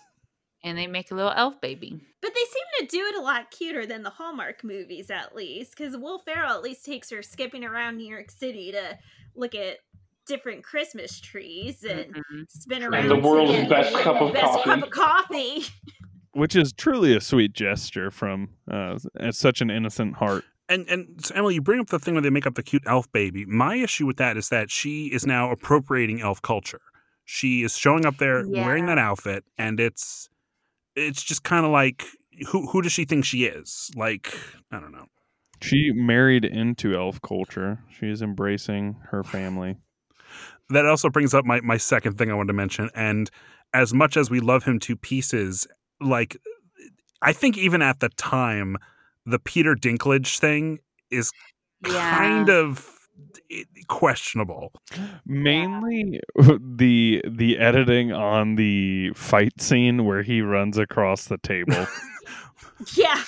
[0.65, 2.01] And they make a little elf baby.
[2.21, 5.71] But they seem to do it a lot cuter than the Hallmark movies, at least.
[5.77, 8.99] Because Will Ferrell at least takes her skipping around New York City to
[9.37, 9.77] look at
[10.27, 12.51] different Christmas trees and Mhm.
[12.51, 13.09] spin And around.
[13.09, 14.65] the to world's get best cup of best coffee.
[14.65, 15.63] cup of coffee.
[16.33, 18.99] Which is truly a sweet gesture from uh,
[19.31, 20.45] such an innocent heart.
[20.69, 22.83] And and so Emily, you bring up the thing where they make up the cute
[22.85, 23.47] elf baby.
[23.47, 26.81] My issue with that is that she is now appropriating elf culture.
[27.31, 30.31] She is showing up there wearing that outfit, and it's
[30.97, 32.07] it's just kind of like
[32.51, 33.91] who who does she think she is?
[33.95, 34.33] Like
[34.73, 35.05] I don't know.
[35.61, 37.81] She married into elf culture.
[37.91, 39.77] She's embracing her family.
[40.71, 42.89] That also brings up my my second thing I wanted to mention.
[42.95, 43.31] And
[43.75, 45.67] as much as we love him to pieces,
[46.01, 46.39] like
[47.21, 48.79] I think even at the time,
[49.27, 50.79] the Peter Dinklage thing
[51.11, 51.31] is
[51.87, 52.17] Yeah.
[52.17, 52.91] kind of
[53.89, 54.73] questionable.
[55.27, 61.87] Mainly the the editing on the fight scene where he runs across the table.
[62.95, 63.23] yeah.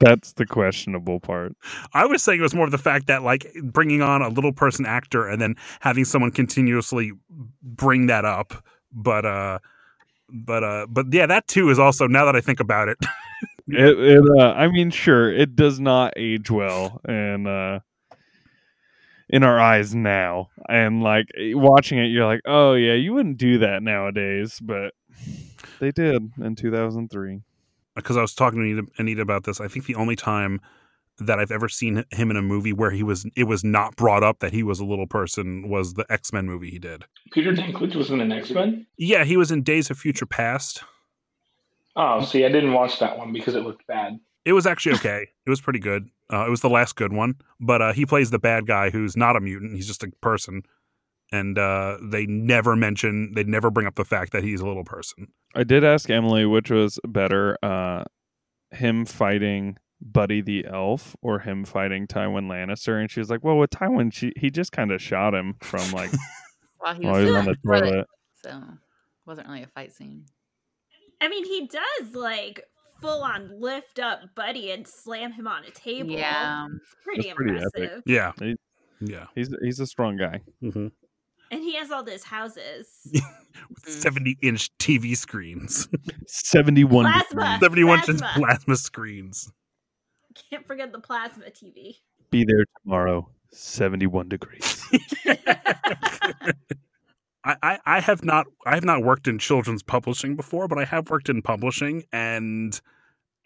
[0.00, 1.56] That's the questionable part.
[1.92, 4.52] I was saying it was more of the fact that like bringing on a little
[4.52, 7.12] person actor and then having someone continuously
[7.62, 8.64] bring that up.
[8.92, 9.58] But uh
[10.30, 12.98] but uh but yeah, that too is also now that I think about it.
[13.70, 17.80] It, it uh, I mean, sure, it does not age well, and uh,
[19.28, 23.38] in our eyes now, and like eh, watching it, you're like, oh yeah, you wouldn't
[23.38, 24.94] do that nowadays, but
[25.80, 27.40] they did in 2003.
[27.94, 29.60] because uh, I was talking to Anita, Anita about this.
[29.60, 30.60] I think the only time
[31.20, 34.22] that I've ever seen him in a movie where he was it was not brought
[34.22, 37.04] up that he was a little person was the X Men movie he did.
[37.32, 38.86] Peter Dinklage was in an X Men.
[38.96, 40.84] Yeah, he was in Days of Future Past.
[41.96, 44.20] Oh, see, I didn't watch that one because it looked bad.
[44.48, 45.28] It was actually okay.
[45.46, 46.08] it was pretty good.
[46.32, 49.14] Uh, it was the last good one, but uh, he plays the bad guy who's
[49.14, 49.74] not a mutant.
[49.76, 50.62] He's just a person,
[51.30, 54.84] and uh, they never mention, they never bring up the fact that he's a little
[54.84, 55.28] person.
[55.54, 58.04] I did ask Emily which was better, uh,
[58.70, 63.58] him fighting Buddy the Elf or him fighting Tywin Lannister, and she was like, "Well,
[63.58, 66.10] with Tywin, she he just kind of shot him from like
[66.78, 68.06] While he while was he was on the toilet, toilet."
[68.42, 68.62] So
[69.26, 70.24] wasn't really a fight scene.
[71.20, 72.62] I mean, he does like
[73.00, 76.10] full on lift up Buddy and slam him on a table.
[76.10, 76.66] Yeah.
[77.04, 77.66] Pretty That's pretty epic.
[77.74, 78.02] impressive.
[78.06, 78.56] Yeah, He-
[79.00, 79.26] yeah.
[79.34, 80.40] He's he's a strong guy.
[80.62, 80.88] Mm-hmm.
[81.50, 82.86] And he has all those houses.
[83.70, 85.88] With Seventy inch TV screens,
[86.26, 87.10] Seventy one.
[87.10, 87.58] Plasma.
[87.60, 88.30] seventy one inch Plasma.
[88.36, 89.50] plasma screens.
[90.50, 91.96] Can't forget the plasma TV.
[92.30, 93.28] Be there tomorrow.
[93.52, 94.84] Seventy one degrees.
[97.44, 101.08] I, I, have not I have not worked in children's publishing before, but I have
[101.08, 102.78] worked in publishing, and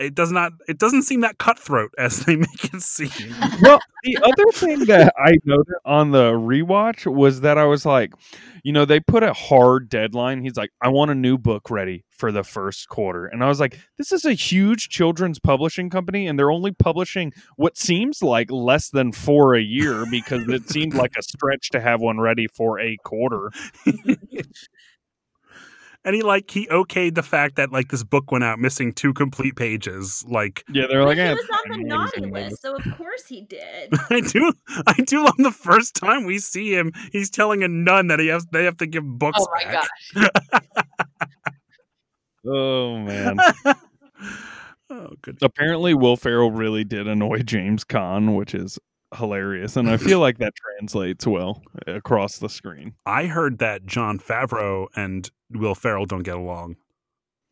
[0.03, 3.34] it does not it doesn't seem that cutthroat as they make it seem.
[3.62, 8.12] well, the other thing that I noted on the rewatch was that I was like,
[8.64, 10.42] you know, they put a hard deadline.
[10.42, 13.26] He's like, I want a new book ready for the first quarter.
[13.26, 17.32] And I was like, this is a huge children's publishing company, and they're only publishing
[17.57, 21.80] what seems like less than four a year because it seemed like a stretch to
[21.80, 23.50] have one ready for a quarter.
[26.05, 29.12] and he like he okayed the fact that like this book went out missing two
[29.14, 30.24] complete pages.
[30.28, 33.42] Like Yeah, they're like, he eh, was on the naughty list, so of course he
[33.42, 33.90] did.
[34.11, 34.53] I do
[34.86, 38.28] I do On the first time we see him, he's telling a nun that he
[38.28, 39.88] has they have to give books Oh my back.
[40.14, 40.30] gosh.
[42.44, 43.38] Oh man.
[44.90, 45.38] oh good.
[45.42, 48.78] apparently Will Ferrell really did annoy James Caan, which is
[49.14, 52.94] hilarious, and I feel like that translates well across the screen.
[53.06, 56.76] I heard that Jon Favreau and Will Ferrell don't get along.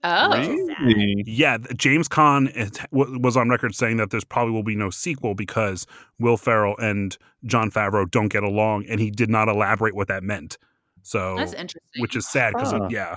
[0.03, 0.83] Oh, Which is sad.
[0.87, 1.25] Really?
[1.27, 2.51] Yeah, James Caan
[2.91, 5.87] was on record saying that there's probably will be no sequel because
[6.19, 10.23] Will Ferrell and Jon Favreau don't get along, and he did not elaborate what that
[10.23, 10.57] meant.
[11.03, 12.01] So, that's interesting.
[12.01, 12.89] which is sad because Huh.
[12.91, 13.17] yeah,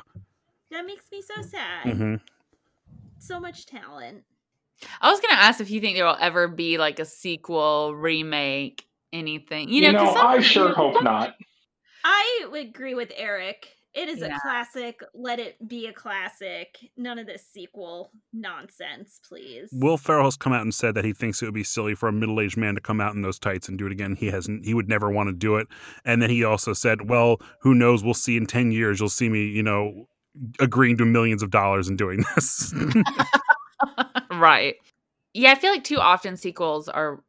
[0.72, 1.96] That makes me so sad.
[1.96, 2.16] hmm
[3.20, 4.24] So much talent.
[5.02, 8.86] I was gonna ask if you think there will ever be like a sequel, remake,
[9.12, 9.70] anything.
[9.70, 11.36] You You, know, know, 'cause some- I sure hope not.
[12.04, 13.70] I would agree with Eric.
[13.94, 14.36] It is Yeah.
[14.36, 15.00] a classic.
[15.14, 16.78] Let it be a classic.
[16.98, 19.70] None of this sequel nonsense, please.
[19.72, 22.10] Will Ferrell has come out and said that he thinks it would be silly for
[22.10, 24.16] a middle-aged man to come out in those tights and do it again.
[24.16, 24.66] He hasn't.
[24.66, 25.68] He would never want to do it.
[26.04, 28.04] And then he also said, "Well, who knows?
[28.04, 29.00] We'll see in ten years.
[29.00, 30.08] You'll see me, you know,
[30.60, 32.74] agreeing to millions of dollars and doing this."
[34.42, 34.76] right.
[35.34, 37.24] Yeah, I feel like too often sequels are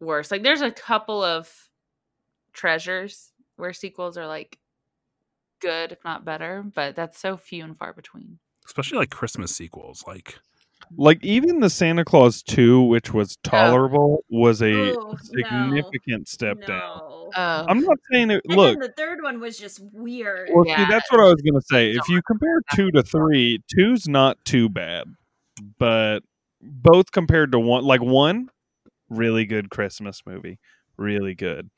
[0.00, 0.30] worse.
[0.30, 1.52] Like there's a couple of
[2.52, 4.58] treasures where sequels are like
[5.60, 8.38] good, if not better, but that's so few and far between.
[8.66, 10.36] Especially like Christmas sequels, like.
[10.96, 13.48] Like even the Santa Claus 2, which was oh.
[13.48, 15.16] tolerable, was a Ooh, no.
[15.22, 17.00] significant step down.
[17.02, 18.42] Oh, I'm not saying it.
[18.48, 20.48] and Look, then the third one was just weird.
[20.52, 20.78] well, Yeah.
[20.78, 21.90] see, that's what I was gonna say.
[21.90, 25.04] If you compare two to three, two's not too bad,
[25.78, 26.20] but
[26.60, 28.50] both compared to one, like one,
[29.08, 30.58] really good Christmas movie,
[30.96, 31.70] really good.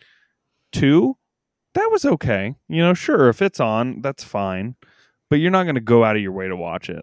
[0.72, 1.16] Two,
[1.74, 2.54] that was okay.
[2.68, 4.76] You know, sure, if it's on, that's fine,
[5.30, 7.02] but you're not gonna go out of your way to watch it.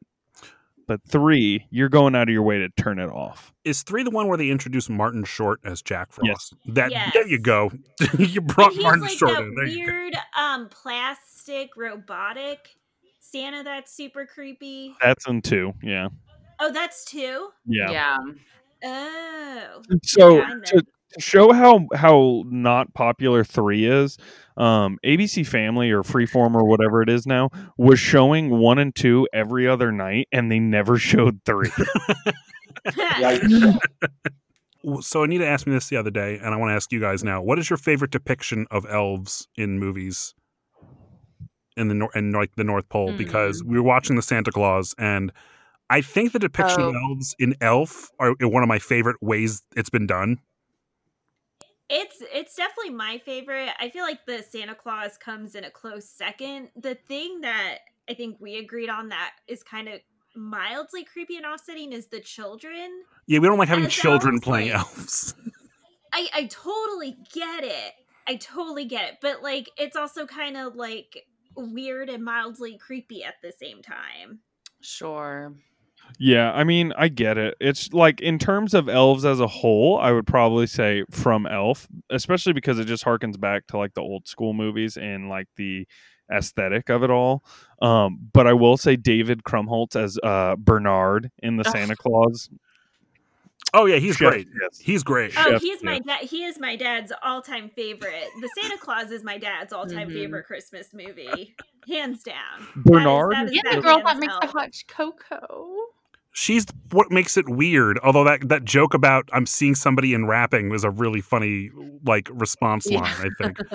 [0.87, 3.53] But three, you're going out of your way to turn it off.
[3.63, 6.27] Is three the one where they introduce Martin Short as Jack Frost?
[6.27, 6.53] Yes.
[6.65, 7.71] That there you go.
[8.17, 9.53] you brought he's Martin like Short in.
[9.53, 12.69] There weird um plastic robotic
[13.19, 14.95] Santa that's super creepy.
[15.03, 16.07] That's in two, yeah,
[16.59, 17.49] Oh, that's two?
[17.65, 17.91] yeah.
[17.91, 18.17] yeah.
[18.83, 19.81] Oh.
[20.03, 24.17] So Yeah, to, to show how how not popular three is,
[24.57, 29.27] um, ABC Family or Freeform or whatever it is now was showing one and two
[29.33, 31.71] every other night, and they never showed three.
[32.87, 33.79] Yikes.
[35.01, 37.21] So Anita asked me this the other day, and I want to ask you guys
[37.21, 37.41] now.
[37.41, 40.33] What is your favorite depiction of elves in movies
[41.75, 43.11] in the nor- in like the North Pole?
[43.11, 45.33] Because we were watching the Santa Claus, and
[45.89, 47.09] I think the depiction of Oh.
[47.09, 50.39] elves in Elf are one of my favorite ways it's been done.
[51.89, 53.69] It's it's definitely my favorite.
[53.79, 56.69] I feel like the Santa Claus comes in a close second.
[56.75, 59.99] The thing that I think we agreed on that is kind of
[60.35, 62.91] mildly creepy and offsetting is the children.
[63.25, 65.33] Yeah, we don't like having children sounds playing elves.
[66.13, 67.93] I I totally get it.
[68.27, 69.17] I totally get it.
[69.19, 71.25] But like it's also kind of like
[71.55, 74.41] weird and mildly creepy at the same time.
[74.81, 75.55] Sure.
[76.17, 77.55] Yeah, I mean, I get it.
[77.59, 81.87] It's like in terms of elves as a whole, I would probably say from Elf,
[82.09, 85.87] especially because it just harkens back to like the old school movies and like the
[86.31, 87.43] aesthetic of it all.
[87.81, 92.49] Um, but I will say David Krumholtz as uh, Bernard in the Santa Claus.
[93.73, 94.47] Oh yeah, he's Chef great.
[94.47, 94.79] kiss.
[94.79, 95.31] He's great.
[95.37, 96.05] Oh, Chef he's my kiss.
[96.07, 96.19] dad.
[96.21, 98.25] He is my dad's all-time favorite.
[98.41, 100.13] The Santa Claus is my dad's all-time Mhm.
[100.13, 101.55] favorite Christmas movie,
[101.87, 102.65] hands down.
[102.77, 103.31] Bernard?
[103.33, 104.53] that is Yeah, the girl man's that makes the elf.
[104.53, 105.75] hot cocoa.
[106.39, 107.99] She's what makes it weird.
[108.01, 111.69] Although that that joke about I'm seeing somebody in rapping was a really funny
[112.05, 113.01] like response Yeah.
[113.01, 113.13] line.
[113.19, 113.57] I think.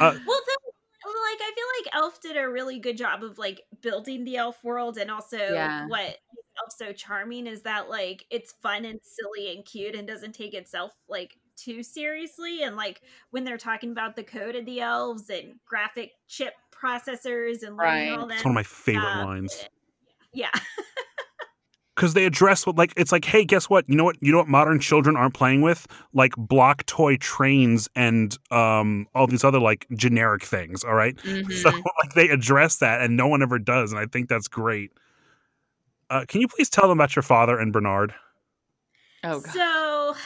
[0.00, 3.62] Uh, Well, then, like I feel like Elf did a really good job of like
[3.82, 5.86] building the elf world, and also Yeah.
[5.88, 6.18] what makes
[6.62, 10.54] Elf so charming is that like it's fun and silly and cute, and doesn't take
[10.54, 12.62] itself like too seriously.
[12.62, 13.00] And like
[13.30, 18.10] when they're talking about the code of the elves and graphic chip processors and learning
[18.10, 18.18] Right.
[18.18, 19.64] all that, It's one of my favorite stuff, lines.
[20.34, 20.50] Yeah,
[21.96, 23.88] because they address what like it's like hey guess what?
[23.88, 25.86] You know what you know what modern children aren't playing with?
[26.14, 31.18] Like block toy trains and um all these other like generic things all right?
[31.24, 31.82] So Mhm.
[32.04, 34.92] like they address that and no one ever does and i think that's great.
[36.10, 38.14] Uh, can you please tell them about your father and bernard?
[39.24, 39.52] Oh god.
[39.52, 40.16] So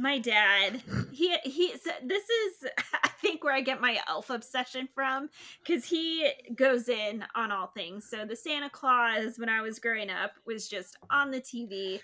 [0.00, 0.82] my dad,
[1.12, 1.76] he he.
[1.76, 2.66] So this is
[3.04, 5.28] I think where I get my elf obsession from
[5.64, 8.08] because he goes in on all things.
[8.08, 12.00] So the Santa Claus when I was growing up was just on the TV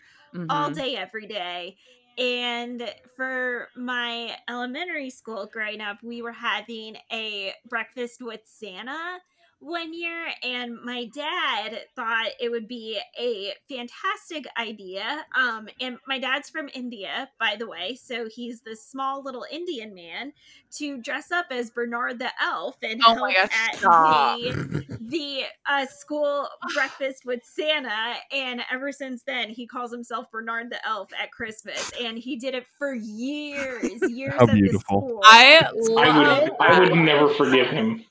[0.51, 0.75] all Mhm.
[0.75, 1.77] day every day.
[2.19, 9.19] And for my elementary school growing up, we were having a breakfast with Santa
[9.61, 15.25] one year, and my dad thought it would be a fantastic idea.
[15.35, 19.95] Um, and my dad's from India, by the way, so he's this small little Indian
[19.95, 20.33] man
[20.73, 24.39] to dress up as Bernard the Elf and Oh help my gosh, at stop.
[24.39, 30.71] the the uh, school breakfast with Santa, and ever since then, he calls himself Bernard
[30.71, 34.83] the Elf at Christmas, and he did it for years, years How at the beautiful.
[34.83, 35.21] school.
[35.25, 38.05] I I love would I would never forgive him.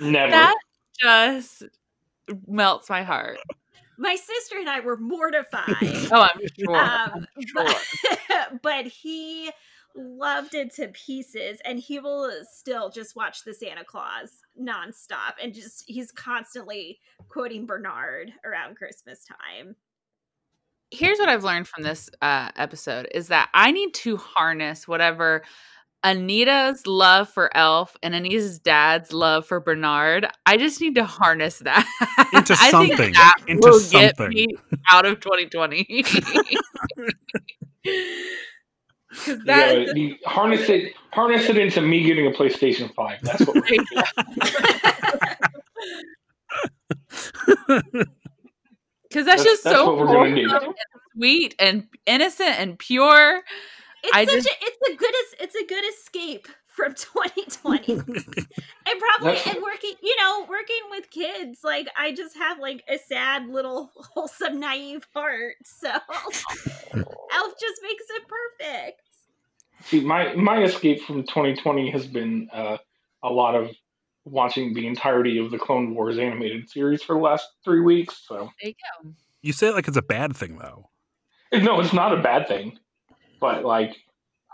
[0.00, 0.30] Never.
[0.30, 0.56] That
[1.00, 1.64] just
[2.46, 3.38] melts my heart.
[3.96, 6.08] My sister and I were mortified.
[6.10, 6.76] Oh, I'm sure.
[6.76, 7.64] um, sure.
[8.28, 9.50] but, but he
[9.94, 15.54] loved it to pieces and he will still just watch the Santa Claus nonstop and
[15.54, 19.76] just he's constantly quoting Bernard around Christmas time.
[20.90, 25.42] Here's what I've learned from this uh, episode is that I need to harness whatever
[26.04, 30.26] Anita's love for Elf and Anita's dad's love for Bernard.
[30.46, 31.86] I just need to harness that
[32.34, 33.12] Into I think something.
[33.14, 34.28] that Into will get something.
[34.34, 34.48] me
[34.90, 35.84] out of 2020.
[35.84, 36.24] Because
[39.46, 43.18] that yeah, you harness it, harness it into me getting a PlayStation Five.
[43.22, 43.54] That's what.
[43.56, 43.62] We're
[47.68, 47.86] because
[49.26, 50.48] that's, That's- just that's so what we're gonna do.
[50.48, 50.74] wholesome and
[51.16, 53.42] sweet and innocent and pure.
[54.04, 57.92] It's I such just- a it's a good es- it's a good escape from 2020.
[57.92, 62.98] and probably and working, you know, working with kids, like I just have like a
[62.98, 65.54] sad little wholesome naive heart.
[65.64, 65.88] So
[66.94, 69.00] Elf just makes it perfect.
[69.82, 72.78] See, my my escape from 2020 has been uh,
[73.22, 73.70] a lot of
[74.24, 78.22] watching the entirety of the Clone Wars animated series for the last three weeks.
[78.26, 78.74] So There you
[79.04, 79.10] go.
[79.42, 80.88] You say it like it's a bad thing, though.
[81.52, 82.78] no, it's not a bad thing,
[83.44, 83.94] but like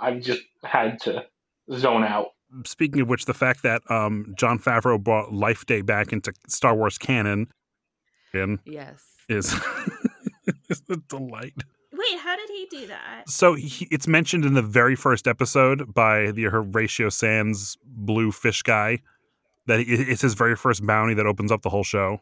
[0.01, 1.25] I've just had to
[1.73, 2.29] zone out.
[2.67, 6.75] Speaking of which, the fact that um, Jon Favreau brought Life Day back into Star
[6.75, 7.47] Wars canon
[8.35, 9.05] again Yes.
[9.29, 9.55] is,
[10.69, 11.55] is a delight.
[11.93, 13.29] Wait, how did he do that?
[13.29, 18.63] So he, it's mentioned in the very first episode by the Horatio Sanz blue fish
[18.63, 18.99] guy
[19.67, 22.21] that it's his very first bounty that opens up the whole show.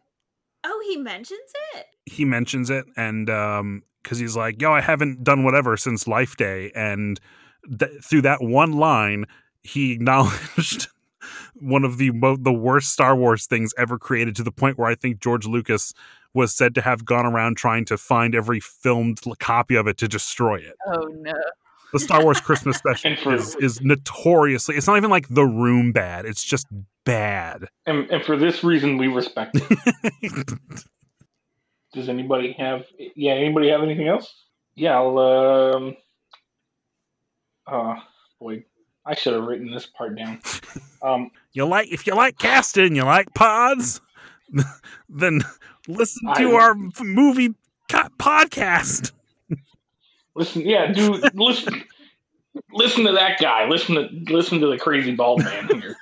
[0.65, 1.41] Oh, he mentions
[1.75, 1.87] it.
[2.05, 6.37] He mentions it, and um, because he's like, "Yo, I haven't done whatever since Life
[6.37, 7.21] Day," and
[7.79, 9.27] th- through that one line,
[9.63, 10.89] he acknowledged
[11.55, 14.89] one of the mo- the worst Star Wars things ever created to the point where
[14.89, 15.93] I think George Lucas
[16.33, 20.09] was said to have gone around trying to find every filmed copy of it to
[20.09, 20.77] destroy it.
[20.87, 21.35] Oh no.
[21.93, 25.93] The Star Wars Christmas special for- is, is notoriously it's not even like the room
[25.93, 26.25] bad.
[26.25, 26.67] It's just
[27.05, 27.69] bad.
[27.85, 30.53] And, and for this reason, we respect it.
[31.93, 32.85] Does anybody have?
[33.17, 34.33] Yeah, anybody have anything else?
[34.75, 35.19] Yeah, I'll.
[35.19, 35.97] Um,
[37.67, 37.97] uh,
[38.41, 38.65] boy,
[39.05, 40.41] I should have written this part down.
[41.01, 44.01] Um, you like if you like casting, you like pods,
[45.09, 45.43] then
[45.87, 47.55] listen to I- our movie
[47.89, 49.13] co- podcast.
[50.35, 51.85] listen, yeah, do listen,
[52.73, 53.69] listen to that guy.
[53.69, 55.97] Listen to listen to the crazy bald man here.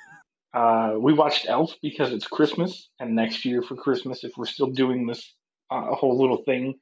[0.54, 4.68] Uh, we watched Elf because it's Christmas, and next year for Christmas, if we're still
[4.70, 5.34] doing this
[5.70, 6.78] uh, whole little thing,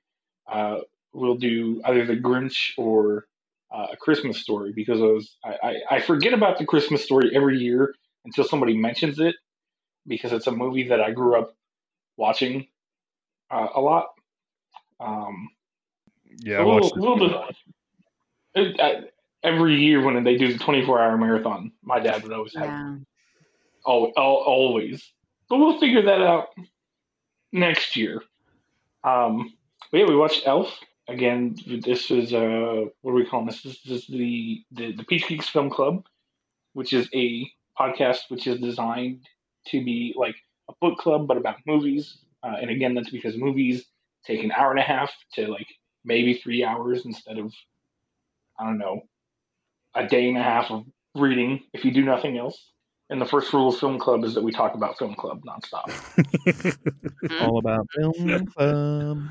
[0.51, 0.79] uh,
[1.13, 3.27] we'll do either the Grinch or
[3.75, 7.31] uh, a Christmas story because I, was, I, I, I forget about the Christmas story
[7.35, 9.35] every year until somebody mentions it
[10.07, 11.57] because it's a movie that I grew up
[12.17, 12.67] watching
[13.51, 14.09] uh, a lot.
[15.01, 15.49] Um,
[16.39, 17.57] Yeah, I a watched little, little bit.
[18.55, 19.03] It, I,
[19.43, 22.97] every year when they do the 24 hour marathon, my dad would always have Yeah.
[23.87, 25.13] al al always.
[25.49, 26.49] But we'll figure that out
[27.53, 28.23] next year.
[29.05, 29.53] Um,
[29.91, 30.79] but yeah, we watched Elf
[31.09, 31.57] again.
[31.67, 33.63] This is uh, what are we calling this?
[33.63, 36.07] This is the the, the Peach Geeks Film Club,
[36.73, 37.49] which is a
[37.79, 39.21] podcast which is designed
[39.69, 40.37] to be like
[40.69, 42.19] a book club, but about movies.
[42.43, 43.85] Uh, and again, that's because movies
[44.27, 45.69] take an hour and a half to like
[46.05, 47.53] maybe three hours instead of
[48.59, 49.03] I don't know
[49.95, 50.85] a day and a half of
[51.15, 52.71] reading if you do nothing else.
[53.11, 55.91] And the first rule of Film Club is that we talk about Film Club nonstop.
[57.43, 59.23] all about film club.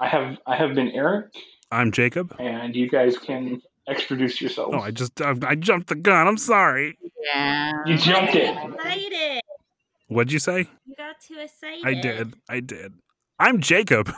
[0.00, 1.26] I have I have been Eric,
[1.70, 2.34] I'm Jacob.
[2.38, 4.74] and you guys can introduce yourselves.
[4.76, 6.26] Oh, I just I, I jumped the gun.
[6.26, 6.98] I'm sorry.
[7.24, 7.72] Yeah.
[7.86, 8.56] you jumped it.
[8.56, 9.42] Excited.
[10.08, 10.68] What'd you say?
[10.86, 11.84] You got too excited.
[11.84, 12.34] I did.
[12.48, 12.94] I did.
[13.38, 14.12] I'm Jacob.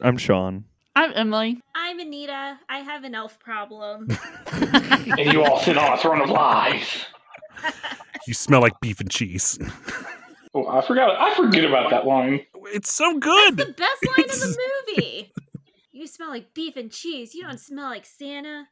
[0.00, 0.64] I'm Sean.
[0.94, 1.60] I'm Emily.
[1.74, 2.58] I'm Anita.
[2.68, 4.08] I have an elf problem.
[4.52, 7.06] And you all sit on a throne of lies.
[8.26, 9.58] You smell like beef and cheese.
[10.54, 11.16] Oh, I forgot.
[11.20, 12.40] I forget about that line.
[12.66, 13.56] It's so good.
[13.56, 14.58] That's the best line in the
[14.96, 15.32] movie.
[15.92, 17.34] You smell like beef and cheese.
[17.34, 18.66] You don't smell like Santa.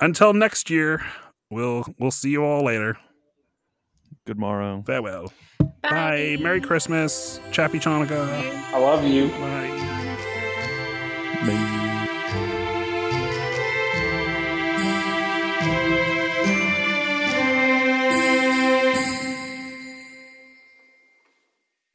[0.00, 1.04] Until next year,
[1.50, 2.96] we'll we'll see you all later.
[4.26, 4.82] Good morrow.
[4.86, 5.32] Farewell.
[5.82, 6.36] Bye.
[6.40, 7.40] Merry Christmas.
[7.52, 8.28] Chappy Chanukah.
[8.72, 9.28] I love you.
[9.28, 9.72] Bye.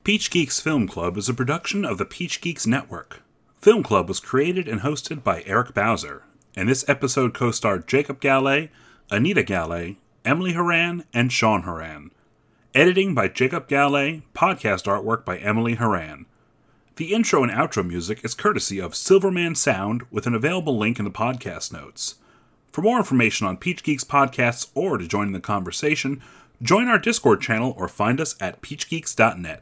[0.04, 3.22] Peach Geeks Film Club is a production of the Peach Geeks Network.
[3.60, 6.24] Film Club was created and hosted by Eric Bowser,
[6.56, 8.72] and this episode co starred Jacob Gallet,
[9.12, 12.10] Anita Gallet, Emily Horan, and Sean Horan.
[12.74, 16.26] Editing by Jacob Gallet, podcast artwork by Emily Horan.
[16.96, 21.06] The intro and outro music is courtesy of Silverman Sound with an available link in
[21.06, 22.16] the podcast notes.
[22.72, 26.24] For more information on Peach Geeks podcasts or to join in the conversation,
[26.60, 29.62] join our Discord channel or find us at peachgeeks.net.